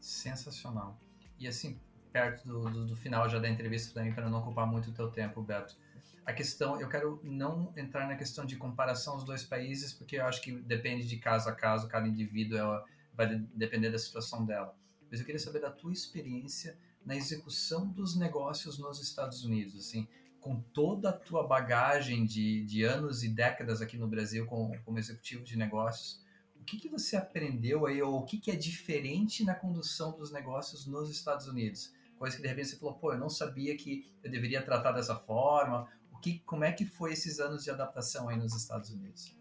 [0.00, 0.98] Sensacional.
[1.38, 1.80] E assim,
[2.12, 5.10] perto do, do, do final já da entrevista também, para não ocupar muito o teu
[5.10, 5.76] tempo, Beto,
[6.24, 10.24] a questão, eu quero não entrar na questão de comparação dos dois países, porque eu
[10.24, 14.74] acho que depende de caso a caso, cada indivíduo ela vai depender da situação dela.
[15.10, 20.08] Mas eu queria saber da tua experiência na execução dos negócios nos Estados Unidos, assim,
[20.44, 24.98] com toda a tua bagagem de, de anos e décadas aqui no Brasil como, como
[24.98, 26.22] executivo de negócios,
[26.60, 30.30] o que, que você aprendeu aí, ou o que, que é diferente na condução dos
[30.30, 31.94] negócios nos Estados Unidos?
[32.18, 35.16] Coisa que de repente você falou, pô, eu não sabia que eu deveria tratar dessa
[35.16, 35.88] forma.
[36.12, 39.34] O que, como é que foi esses anos de adaptação aí nos Estados Unidos?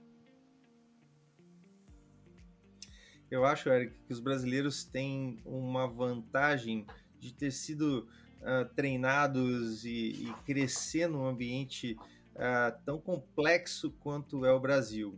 [3.29, 6.87] Eu acho, Eric, que os brasileiros têm uma vantagem
[7.19, 8.07] de ter sido
[8.43, 11.97] uh, treinados e, e, crescer num ambiente
[12.35, 15.17] uh, tão complexo quanto é o Brasil.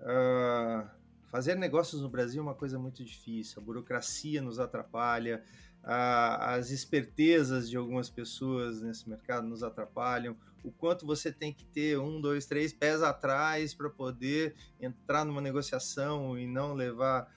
[0.00, 0.88] Uh,
[1.30, 3.60] fazer negócios no Brasil é uma coisa muito difícil.
[3.60, 5.42] A burocracia nos atrapalha,
[5.86, 10.34] as espertezas de algumas pessoas nesse mercado nos atrapalham.
[10.62, 15.42] O quanto você tem que ter um, dois, três pés atrás para poder entrar numa
[15.42, 17.30] negociação e não levar,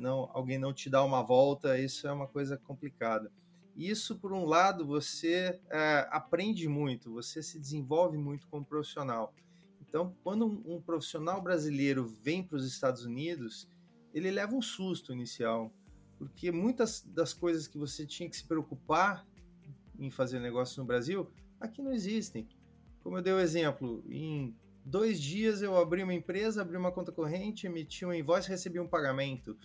[0.00, 3.30] não, alguém não te dar uma volta, isso é uma coisa complicada.
[3.76, 9.34] Isso, por um lado, você é, aprende muito, você se desenvolve muito como profissional.
[9.80, 13.68] Então, quando um, um profissional brasileiro vem para os Estados Unidos,
[14.12, 15.72] ele leva um susto inicial,
[16.18, 19.26] porque muitas das coisas que você tinha que se preocupar
[19.98, 22.48] em fazer negócio no Brasil, aqui não existem.
[23.02, 24.54] Como eu dei o exemplo, em
[24.84, 28.88] dois dias eu abri uma empresa, abri uma conta corrente, emiti um invoice, recebi um
[28.88, 29.56] pagamento.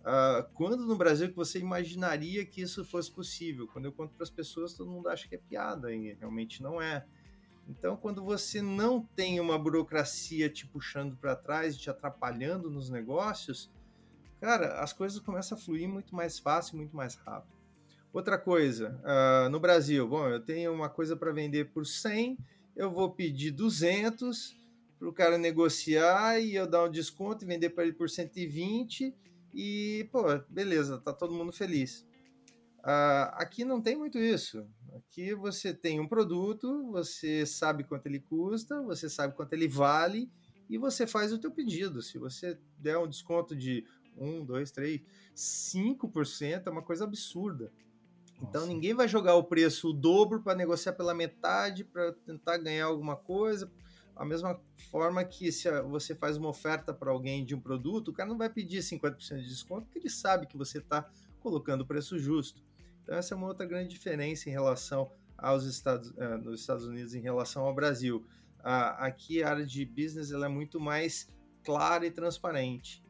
[0.00, 3.68] Uh, quando no Brasil que você imaginaria que isso fosse possível?
[3.68, 6.80] Quando eu conto para as pessoas, todo mundo acha que é piada, e realmente não
[6.80, 7.04] é.
[7.68, 13.70] Então, quando você não tem uma burocracia te puxando para trás, te atrapalhando nos negócios,
[14.40, 17.60] cara, as coisas começam a fluir muito mais fácil, muito mais rápido.
[18.12, 22.38] Outra coisa, uh, no Brasil, bom, eu tenho uma coisa para vender por 100,
[22.74, 24.56] eu vou pedir 200
[24.98, 29.14] para o cara negociar e eu dar um desconto e vender para ele por 120
[29.54, 32.06] e, pô, beleza, tá todo mundo feliz.
[32.80, 34.66] Uh, aqui não tem muito isso.
[34.96, 40.30] Aqui você tem um produto, você sabe quanto ele custa, você sabe quanto ele vale
[40.68, 42.00] e você faz o teu pedido.
[42.00, 43.84] Se você der um desconto de
[44.16, 45.00] 1, 2, 3,
[45.34, 47.72] 5% é uma coisa absurda.
[48.36, 48.48] Então, Nossa.
[48.48, 52.86] Então ninguém vai jogar o preço o dobro para negociar pela metade, para tentar ganhar
[52.86, 53.70] alguma coisa.
[54.20, 54.60] A mesma
[54.90, 58.36] forma que se você faz uma oferta para alguém de um produto, o cara não
[58.36, 61.10] vai pedir 50% de desconto, porque ele sabe que você está
[61.40, 62.62] colocando o preço justo.
[63.02, 67.14] Então essa é uma outra grande diferença em relação aos Estados, uh, nos Estados Unidos
[67.14, 68.18] em relação ao Brasil.
[68.58, 71.26] Uh, aqui a área de business ela é muito mais
[71.64, 73.02] clara e transparente.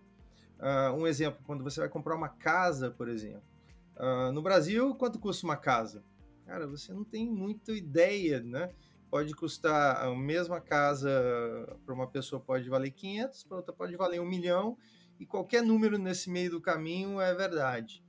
[0.61, 3.43] Uh, um exemplo, quando você vai comprar uma casa, por exemplo.
[4.33, 6.05] no Brasil, quanto custa uma casa?
[6.47, 8.71] Cara, você não tem muita ideia, né?
[9.11, 11.11] Pode custar a mesma casa
[11.85, 14.79] para uma pessoa pode valer 500, para outra pode valer um milhão,
[15.19, 18.05] e qualquer número nesse meio do caminho é verdade.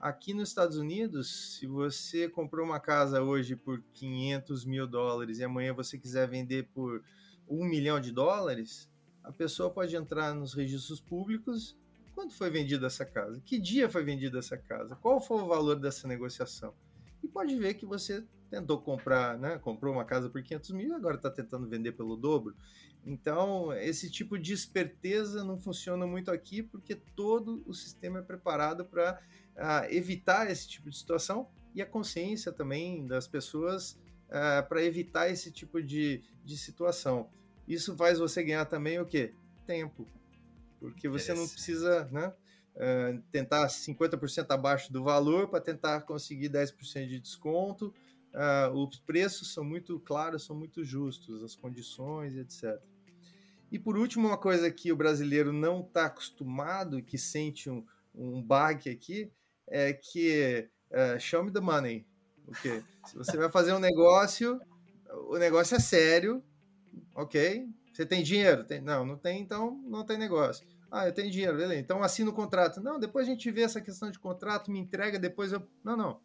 [0.00, 5.44] Aqui nos Estados Unidos, se você comprou uma casa hoje por 500 mil dólares e
[5.44, 7.02] amanhã você quiser vender por
[7.48, 8.88] um milhão de dólares,
[9.22, 11.76] a pessoa pode entrar nos registros públicos.
[12.14, 13.40] Quando foi vendida essa casa?
[13.44, 14.96] Que dia foi vendida essa casa?
[14.96, 16.74] Qual foi o valor dessa negociação?
[17.22, 19.58] E pode ver que você tentou comprar, né?
[19.58, 22.54] Comprou uma casa por 500 mil e agora está tentando vender pelo dobro.
[23.04, 28.84] Então, esse tipo de esperteza não funciona muito aqui porque todo o sistema é preparado
[28.84, 33.92] para uh, ah, evitar esse tipo de situação e a consciência também das pessoas
[34.28, 37.30] uh, para evitar esse tipo de, de situação.
[37.66, 39.34] Isso faz você ganhar também o quê?
[39.66, 40.06] Tempo.
[40.80, 42.32] Porque você não precisa, né?
[42.78, 47.92] Uh, tentar 50% abaixo do valor para tentar conseguir 10% de desconto
[48.34, 52.80] uh, os preços são muito claros, são muito justos, as condições, etc.
[53.70, 58.42] E por último, uma coisa que o brasileiro não está acostumado, que sente um, um
[58.42, 59.30] bug aqui,
[59.66, 62.06] é que uh, show me the money.
[62.44, 64.58] Porque se você vai fazer um negócio,
[65.28, 66.42] o negócio é sério,
[67.14, 67.68] ok?
[67.92, 68.64] Você tem dinheiro?
[68.64, 70.66] Tem, não, não tem, então não tem negócio.
[70.90, 71.80] Ah, eu tenho dinheiro, beleza.
[71.80, 72.80] Então assina o contrato.
[72.80, 75.62] Não, depois a gente vê essa questão de contrato, me entrega, depois eu.
[75.84, 76.20] Não, não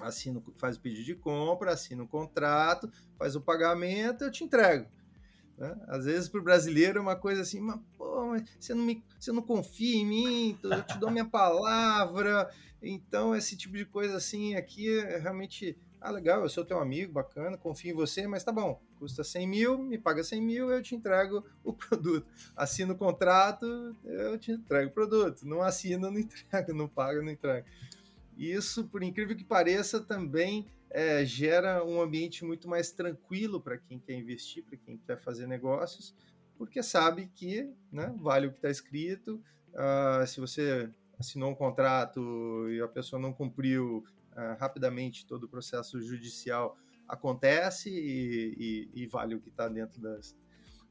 [0.00, 4.88] assino, faz o pedido de compra, assina o contrato, faz o pagamento, eu te entrego.
[5.56, 5.76] Né?
[5.86, 9.04] Às vezes para o brasileiro é uma coisa assim, mas, pô, mas você, não me,
[9.18, 12.50] você não confia em mim, eu te dou minha palavra.
[12.82, 15.76] Então, esse tipo de coisa assim aqui é realmente.
[16.06, 19.48] Ah, legal, eu sou teu amigo, bacana, confio em você, mas tá bom, custa 100
[19.48, 22.26] mil, me paga 100 mil, eu te entrego o produto.
[22.54, 25.46] Assino o contrato, eu te entrego o produto.
[25.46, 27.66] Não assino, não entrego, não paga, não entrego.
[28.36, 33.78] E isso, por incrível que pareça, também é, gera um ambiente muito mais tranquilo para
[33.78, 36.14] quem quer investir, para quem quer fazer negócios,
[36.58, 39.42] porque sabe que né, vale o que está escrito.
[39.72, 44.04] Uh, se você assinou um contrato e a pessoa não cumpriu
[44.36, 46.76] uh, rapidamente, todo o processo judicial
[47.08, 50.36] acontece e, e, e vale o que está dentro das,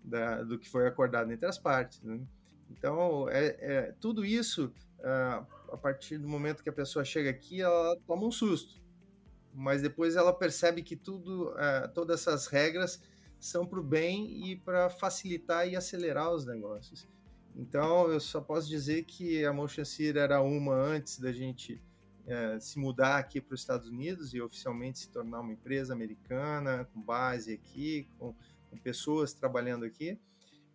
[0.04, 2.02] da, do que foi acordado entre as partes.
[2.02, 2.20] Né?
[2.70, 7.62] Então, é, é, tudo isso uh, a partir do momento que a pessoa chega aqui,
[7.62, 8.82] ela toma um susto.
[9.54, 13.02] Mas depois ela percebe que tudo, uh, todas essas regras
[13.40, 17.08] são para o bem e para facilitar e acelerar os negócios.
[17.56, 19.84] Então, eu só posso dizer que a Motion
[20.16, 21.80] era uma antes da gente
[22.26, 26.88] uh, se mudar aqui para os Estados Unidos e oficialmente se tornar uma empresa americana,
[26.94, 28.34] com base aqui, com,
[28.70, 30.20] com pessoas trabalhando aqui.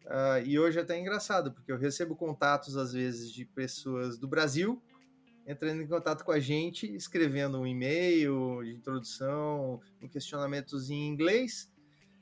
[0.04, 4.26] Uh, e hoje é até engraçado, porque eu recebo contatos, às vezes, de pessoas do
[4.26, 4.82] Brasil
[5.48, 11.72] entrando em contato com a gente, escrevendo um e-mail de introdução, um questionamentos em inglês,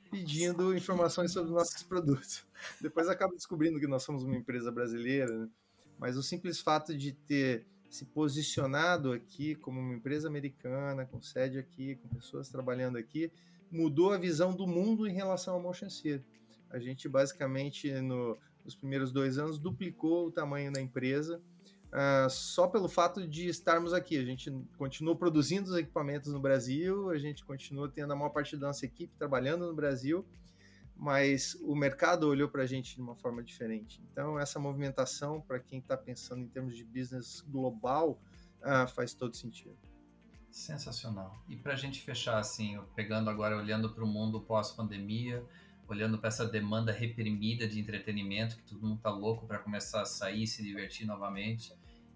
[0.09, 2.47] pedindo informações sobre os nossos produtos.
[2.79, 5.49] Depois acaba descobrindo que nós somos uma empresa brasileira, né?
[5.99, 11.57] mas o simples fato de ter se posicionado aqui como uma empresa americana, com sede
[11.57, 13.31] aqui, com pessoas trabalhando aqui,
[13.71, 16.23] mudou a visão do mundo em relação ao Motion Sphere.
[16.69, 21.41] A gente basicamente no, nos primeiros dois anos duplicou o tamanho da empresa
[21.87, 24.17] uh, só pelo fato de estarmos aqui.
[24.17, 28.55] A gente continua produzindo os equipamentos no Brasil, a gente continua tendo a maior parte
[28.57, 30.25] da nossa equipe trabalhando no Brasil,
[30.97, 34.01] mas o mercado olhou para a gente de uma forma diferente.
[34.11, 38.19] Então, essa movimentação, para quem está pensando em termos de business global,
[38.61, 39.77] uh, faz todo sentido.
[40.49, 41.39] Sensacional.
[41.47, 45.45] E para a gente fechar, assim, pegando agora, olhando para o mundo pós-pandemia,
[45.87, 50.05] olhando para essa demanda reprimida de entretenimento, que todo mundo tá louco para começar a
[50.05, 51.73] sair e se divertir novamente,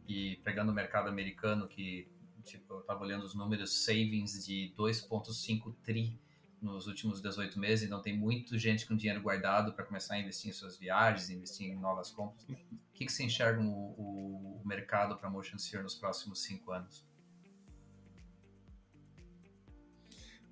[0.07, 2.07] e pegando o mercado americano, que
[2.43, 6.19] tipo, eu estava olhando os números savings de 2,5 tri
[6.61, 10.51] nos últimos 18 meses, então tem muita gente com dinheiro guardado para começar a investir
[10.51, 12.43] em suas viagens, investir em novas compras.
[12.43, 17.03] O que, que você enxerga o, o mercado para motion sphere nos próximos cinco anos?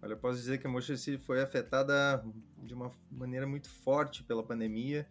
[0.01, 2.23] Olha, eu posso dizer que a Motion City foi afetada
[2.57, 5.05] de uma maneira muito forte pela pandemia,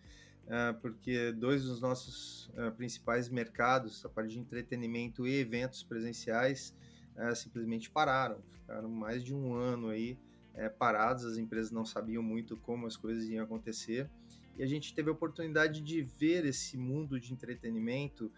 [0.47, 6.75] uh, porque dois dos nossos uh, principais mercados, a parte de entretenimento e eventos presenciais,
[7.17, 8.43] uh, simplesmente pararam.
[8.51, 10.19] Ficaram mais de um ano aí
[10.59, 14.11] eh, parados, as empresas não sabiam muito como as coisas iam acontecer.
[14.57, 18.31] E a gente teve a oportunidade de ver esse mundo de entretenimento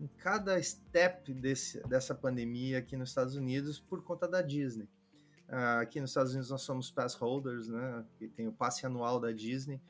[0.00, 4.88] em cada step desse, dessa pandemia aqui nos Estados Unidos por conta da Disney.
[5.48, 8.04] Uh, aqui nos Estados Unidos nós somos pass holders, né?
[8.20, 9.80] E tem o passe anual da Disney,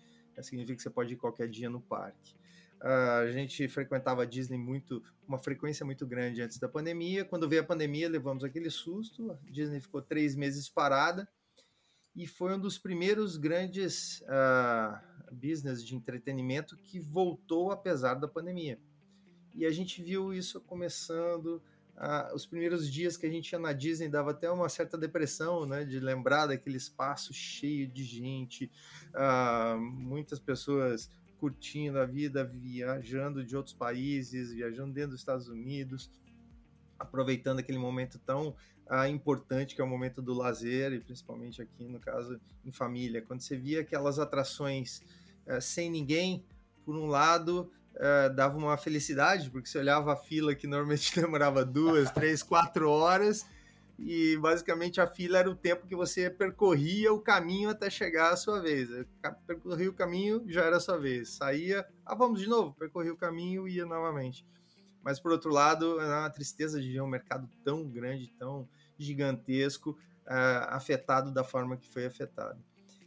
[0.42, 2.34] significa que você pode ir qualquer dia no parque.
[2.80, 7.24] Uh, a gente frequentava a Disney muito, uma frequência muito grande antes da pandemia.
[7.24, 9.30] Quando veio a pandemia, levamos aquele susto.
[9.32, 11.28] A Disney ficou três meses parada
[12.16, 14.98] e foi um dos primeiros grandes uh,
[15.30, 18.78] business de entretenimento que voltou apesar da pandemia
[19.54, 21.62] e a gente viu isso começando.
[21.96, 25.66] Ah, os primeiros dias que a gente ia na Disney dava até uma certa depressão,
[25.66, 25.84] né?
[25.84, 28.70] De lembrar daquele espaço cheio de gente,
[29.14, 31.10] ah, muitas pessoas
[31.40, 36.10] curtindo a vida, viajando de outros países, viajando dentro dos Estados Unidos,
[36.98, 38.54] aproveitando aquele momento tão
[38.86, 43.22] ah, importante que é o momento do lazer, e principalmente aqui, no caso, em família.
[43.22, 45.02] Quando você via aquelas atrações
[45.46, 46.44] eh, sem ninguém,
[46.84, 51.64] por um lado, uh, dava uma felicidade, porque você olhava a fila que normalmente demorava
[51.64, 53.46] duas, três, quatro horas,
[54.02, 58.36] e basicamente a fila era o tempo que você percorria o caminho até chegar à
[58.36, 58.88] sua vez.
[59.46, 61.30] Percorria o caminho, já era a sua vez.
[61.30, 64.46] Saía, ah, vamos de novo, percorria o caminho e ia novamente.
[65.02, 68.66] Mas por outro lado, é uma tristeza de ver um mercado tão grande, tão
[68.98, 72.62] gigantesco, uh, afetado da forma que foi afetado.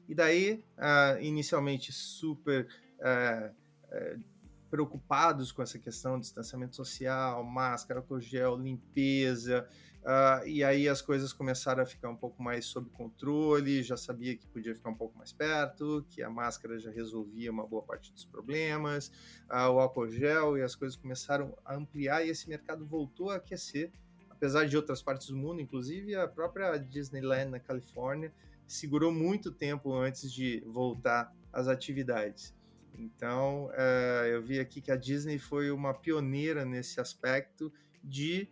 [0.07, 2.67] E daí, uh, inicialmente super
[2.99, 4.23] uh,
[4.69, 9.67] preocupados com essa questão de distanciamento social, máscara, álcool gel, limpeza,
[10.03, 14.35] uh, e aí as coisas começaram a ficar um pouco mais sob controle, já sabia
[14.35, 18.11] que podia ficar um pouco mais perto, que a máscara já resolvia uma boa parte
[18.13, 19.07] dos problemas,
[19.49, 23.35] uh, o álcool gel, e as coisas começaram a ampliar e esse mercado voltou a
[23.35, 23.91] aquecer,
[24.29, 28.33] apesar de outras partes do mundo, inclusive a própria Disneyland na Califórnia,
[28.67, 32.53] segurou muito tempo antes de voltar às atividades.
[32.97, 37.71] Então, é, eu vi aqui que a Disney foi uma pioneira nesse aspecto
[38.03, 38.47] de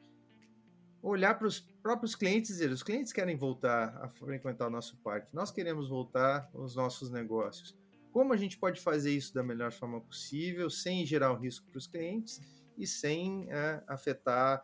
[1.01, 4.97] olhar para os próprios clientes e dizer: os clientes querem voltar a frequentar o nosso
[4.97, 7.75] parque, nós queremos voltar aos nossos negócios.
[8.11, 11.77] Como a gente pode fazer isso da melhor forma possível, sem gerar um risco para
[11.77, 12.41] os clientes
[12.77, 14.63] e sem é, afetar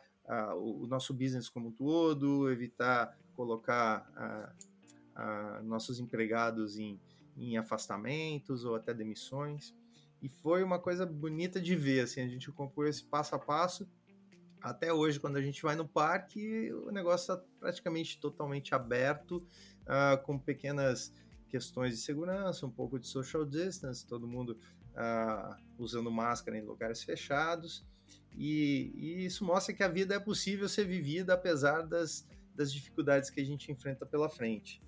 [0.58, 4.06] o, o, nosso business como um todo, evitar colocar
[5.64, 7.00] nossos empregados em
[7.38, 9.74] em afastamentos ou até demissões.
[10.22, 13.88] E foi uma coisa bonita de ver, assim, a gente acompanhou esse passo a passo.
[14.70, 19.38] Até hoje, quando a gente vai no parque, o negócio está praticamente totalmente aberto,
[19.84, 21.14] uh, com pequenas
[21.48, 24.58] questões de segurança, um pouco de social distance, todo mundo
[24.92, 27.86] uh, usando máscara em lugares fechados.
[28.36, 33.30] E, e, isso mostra que a vida é possível ser vivida apesar das, das dificuldades
[33.30, 34.82] que a gente enfrenta pela frente.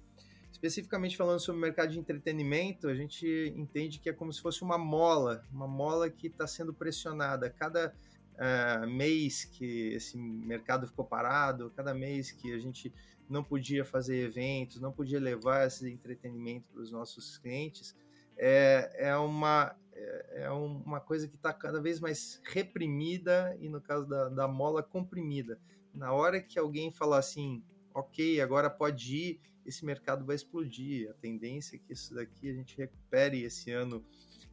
[0.51, 4.61] Especificamente falando sobre o mercado de entretenimento, a gente entende que é como se fosse
[4.61, 7.49] uma mola, uma mola que está sendo pressionada.
[7.49, 7.95] Cada
[8.39, 12.93] uh, mês que esse mercado ficou parado, cada mês que a gente
[13.29, 17.95] não podia fazer eventos, não podia levar esse entretenimento para os nossos clientes,
[18.37, 23.81] é, é uma é, é uma coisa que está cada vez mais reprimida e no
[23.81, 25.59] caso da, da mola comprimida.
[25.93, 27.61] Na hora que alguém falar assim,
[27.93, 31.09] ok, agora pode ir, esse mercado vai explodir.
[31.09, 33.97] A tendência é que isso daqui a gente recupere esse ano,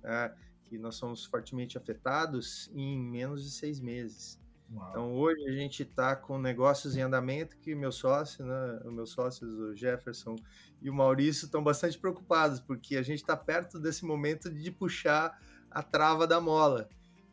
[0.02, 0.36] uh,
[0.68, 4.38] que nós somos fortemente afetados, em menos de seis meses.
[4.72, 4.90] Uau.
[4.90, 9.10] Então hoje a gente está com negócios em andamento que meu sócio, né, os meus
[9.10, 10.36] sócios, o Jefferson
[10.82, 15.40] e o Maurício, estão bastante preocupados, porque a gente está perto desse momento de puxar
[15.70, 16.88] a trava da mola.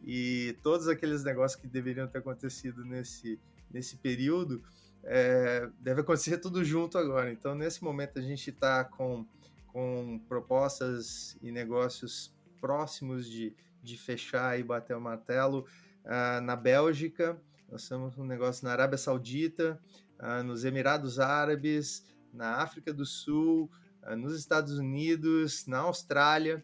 [0.05, 3.39] E todos aqueles negócios que deveriam ter acontecido nesse,
[3.71, 4.61] nesse período,
[5.03, 7.31] é, deve acontecer tudo junto agora.
[7.31, 9.25] Então, nesse momento, a gente está com,
[9.67, 15.67] com propostas e negócios próximos de, de fechar e bater o martelo
[16.05, 17.37] uh, na Bélgica,
[17.69, 19.77] nós temos um negócio na Arábia Saudita,
[20.17, 23.69] uh, nos Emirados Árabes, na África do Sul,
[24.01, 26.63] uh, nos Estados Unidos, na Austrália.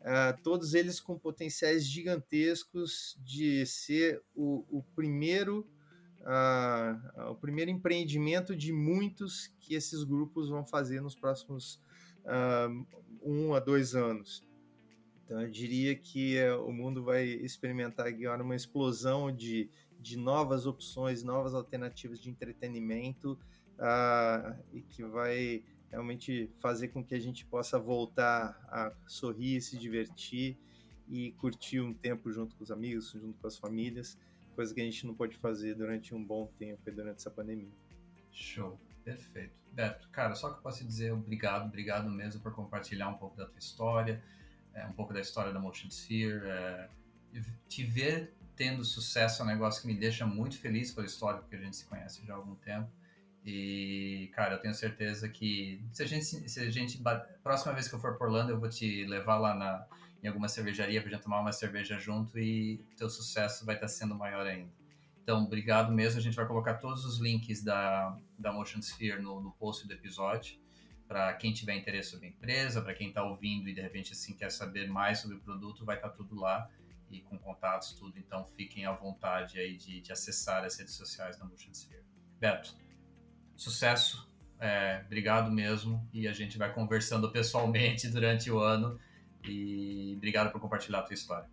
[0.00, 5.66] Uh, todos eles com potenciais gigantescos de ser o, o primeiro
[6.20, 11.80] uh, o primeiro empreendimento de muitos que esses grupos vão fazer nos próximos
[12.26, 12.86] uh,
[13.24, 14.51] um a dois anos.
[15.24, 20.66] Então, eu diria que uh, o mundo vai experimentar agora uma explosão de, de novas
[20.66, 23.38] opções, novas alternativas de entretenimento
[24.72, 30.56] e que vai realmente fazer com que a gente possa voltar a sorrir, se divertir
[31.08, 34.18] e curtir um tempo junto com os amigos, junto com as famílias,
[34.54, 37.70] coisa que a gente não pode fazer durante um bom tempo durante essa pandemia.
[38.30, 39.52] Show, perfeito.
[39.72, 43.46] Beto, cara, só que eu posso dizer obrigado, obrigado mesmo por compartilhar um pouco da
[43.46, 44.22] tua história,
[44.74, 46.88] é, um pouco da história da Motion Sphere, é,
[47.68, 51.56] te ver tendo sucesso é um negócio que me deixa muito feliz pela história, porque
[51.56, 52.90] a gente se conhece já há algum tempo.
[53.44, 57.02] E, cara, eu tenho certeza que se a gente, se a gente
[57.42, 59.86] próxima vez que eu for por Orlando, eu vou te levar lá na,
[60.22, 64.14] em alguma cervejaria pra gente tomar uma cerveja junto e teu sucesso vai estar sendo
[64.14, 64.70] maior ainda.
[65.22, 66.20] Então, obrigado mesmo.
[66.20, 69.92] A gente vai colocar todos os links da, da Motion Sphere no, no post do
[69.92, 70.61] episódio
[71.12, 74.32] para quem tiver interesse sobre a empresa, para quem está ouvindo e de repente assim
[74.34, 76.70] quer saber mais sobre o produto, vai estar tá tudo lá
[77.10, 78.18] e com contatos tudo.
[78.18, 82.02] Então, fiquem à vontade aí de, de acessar as redes sociais da Motion Sphere.
[82.40, 82.74] Beto,
[83.54, 84.26] sucesso,
[84.58, 88.98] é, obrigado mesmo e a gente vai conversando pessoalmente durante o ano
[89.44, 91.50] e obrigado por compartilhar a tua história.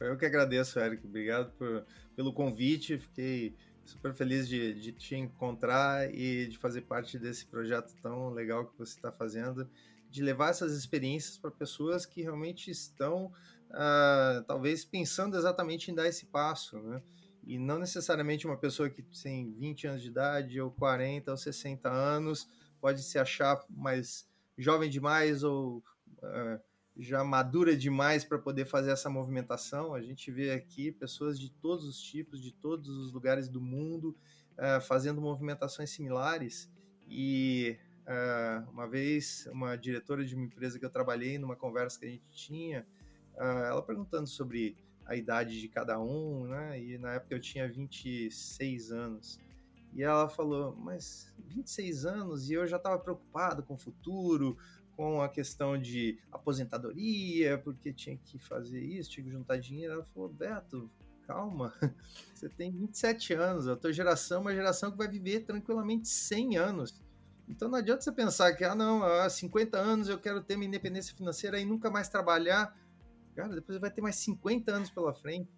[0.00, 1.06] Eu que agradeço, Eric.
[1.06, 2.98] Obrigado por, pelo convite.
[2.98, 3.54] Fiquei
[3.88, 8.76] super feliz de, de, te encontrar e de fazer parte desse projeto tão legal que
[8.78, 9.68] você está fazendo,
[10.10, 13.32] de levar essas experiências para pessoas que realmente estão,
[13.70, 17.02] uh, talvez, pensando exatamente em dar esse passo, né?
[17.46, 21.88] E não necessariamente uma pessoa que tem 20 anos de idade, ou 40, ou 60
[21.88, 22.46] anos,
[22.78, 25.78] pode se achar mais jovem demais ou
[26.22, 26.60] uh,
[26.98, 29.94] já madura demais para poder fazer essa movimentação.
[29.94, 34.16] A gente vê aqui pessoas de todos os tipos, de todos os lugares do mundo,
[34.58, 36.68] uh, fazendo movimentações similares.
[37.06, 42.06] E uh, uma vez, uma diretora de uma empresa que eu trabalhei, numa conversa que
[42.06, 42.86] a gente tinha,
[43.36, 44.76] ela perguntando sobre
[45.06, 46.82] a idade de cada um, né?
[46.82, 49.38] E na época eu tinha 26 anos.
[49.94, 54.56] E ela falou, mas 26 anos e eu já estava preocupado com o futuro,
[54.98, 59.92] com a questão de aposentadoria, porque tinha que fazer isso, tinha que juntar dinheiro.
[59.92, 60.90] Ela falou, Beto,
[61.24, 61.72] calma,
[62.34, 66.56] você tem 27 anos, a tua geração é uma geração que vai viver tranquilamente 100
[66.56, 67.00] anos.
[67.48, 70.66] Então não adianta você pensar que, ah, não, há 50 anos eu quero ter minha
[70.66, 72.76] independência financeira e nunca mais trabalhar
[73.36, 75.48] cara, depois vai ter mais 50 anos pela frente.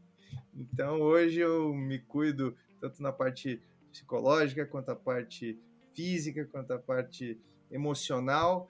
[0.55, 5.59] Então hoje eu me cuido tanto na parte psicológica, quanto a parte
[5.95, 7.41] física, quanto a parte
[7.71, 8.69] emocional,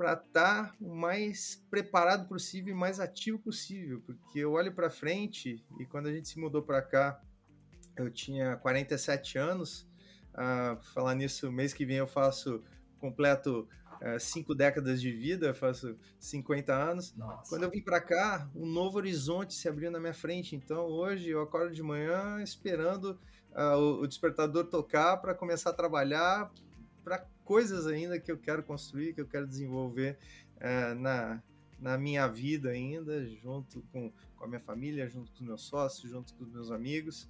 [0.00, 4.88] para estar tá o mais preparado possível e mais ativo possível, porque eu olho para
[4.88, 7.20] frente e quando a gente se mudou para cá,
[7.94, 9.86] eu tinha 47 anos.
[10.32, 12.64] Uh, falar nisso, mês que vem eu faço
[12.98, 13.68] completo
[14.00, 17.14] é, cinco décadas de vida, faço 50 anos.
[17.14, 17.50] Nossa.
[17.50, 20.56] Quando eu vim para cá, um novo horizonte se abriu na minha frente.
[20.56, 23.20] Então hoje eu acordo de manhã esperando
[23.54, 26.50] o, o despertador tocar para começar a trabalhar
[27.04, 30.16] para coisas ainda que eu quero construir, que eu quero desenvolver
[30.58, 31.42] uh, na,
[31.80, 36.12] na minha vida ainda, junto com, com a minha família, junto com os meus sócios,
[36.12, 37.28] junto com os meus amigos.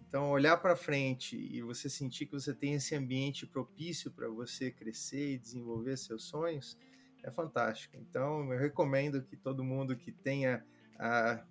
[0.00, 4.72] Então, olhar para frente e você sentir que você tem esse ambiente propício para você
[4.72, 6.76] crescer e desenvolver seus sonhos
[7.22, 7.96] é fantástico.
[7.96, 10.64] Então, eu recomendo que todo mundo que tenha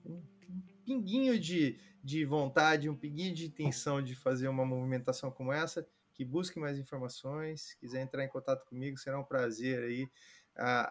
[0.05, 5.53] um, um pinguinho de, de vontade, um pinguinho de intenção de fazer uma movimentação como
[5.53, 5.87] essa,
[6.19, 10.11] que busque mais informações, quiser entrar em contato comigo, será um prazer aí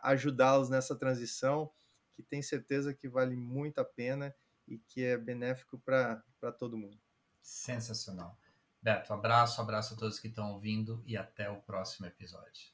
[0.02, 1.70] ajudá-los nessa transição,
[2.14, 4.34] que tem certeza que vale muito a pena
[4.66, 6.24] e que é benéfico para
[6.59, 6.98] todo mundo.
[7.42, 8.38] Sensacional.
[8.80, 12.72] Beto, abraço, abraço a todos que estão ouvindo e até o próximo episódio.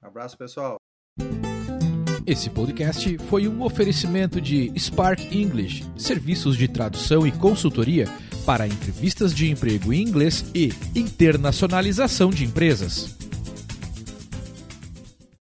[0.00, 0.81] Abraço, pessoal.
[2.24, 8.06] Esse podcast foi um oferecimento de Spark English, serviços de tradução e consultoria
[8.46, 13.16] para entrevistas de emprego em inglês e internacionalização de empresas.